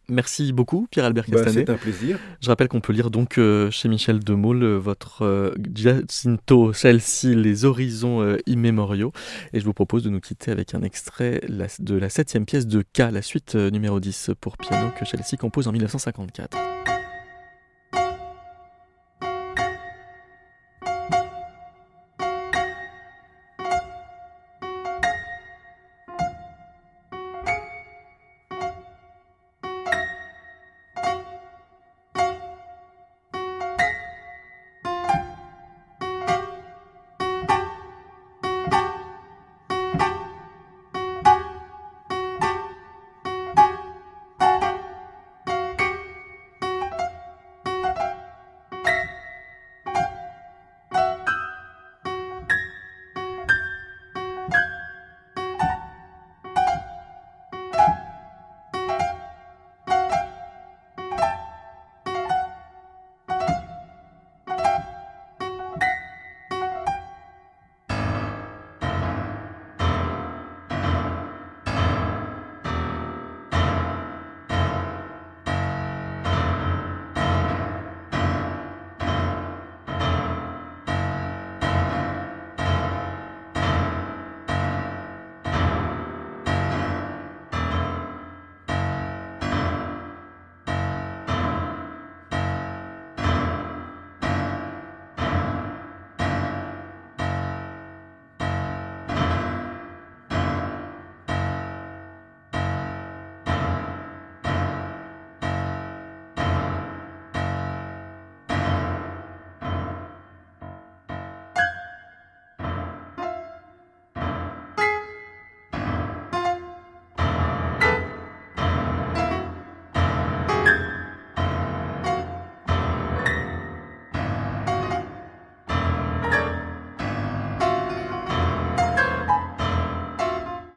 [0.10, 1.66] Merci beaucoup, Pierre-Albert bah, Castanet.
[1.66, 2.20] c'est un plaisir.
[2.42, 7.36] Je rappelle qu'on peut lire donc euh, chez Michel Demoule euh, votre euh, Giacinto Chelsea,
[7.36, 9.12] Les horizons immémoriaux.
[9.54, 11.42] Et je vous propose de nous quitter avec un extrait
[11.80, 15.68] de la septième pièce de K, la suite numéro 10 pour piano que Chelsea compose
[15.68, 16.95] en 1954.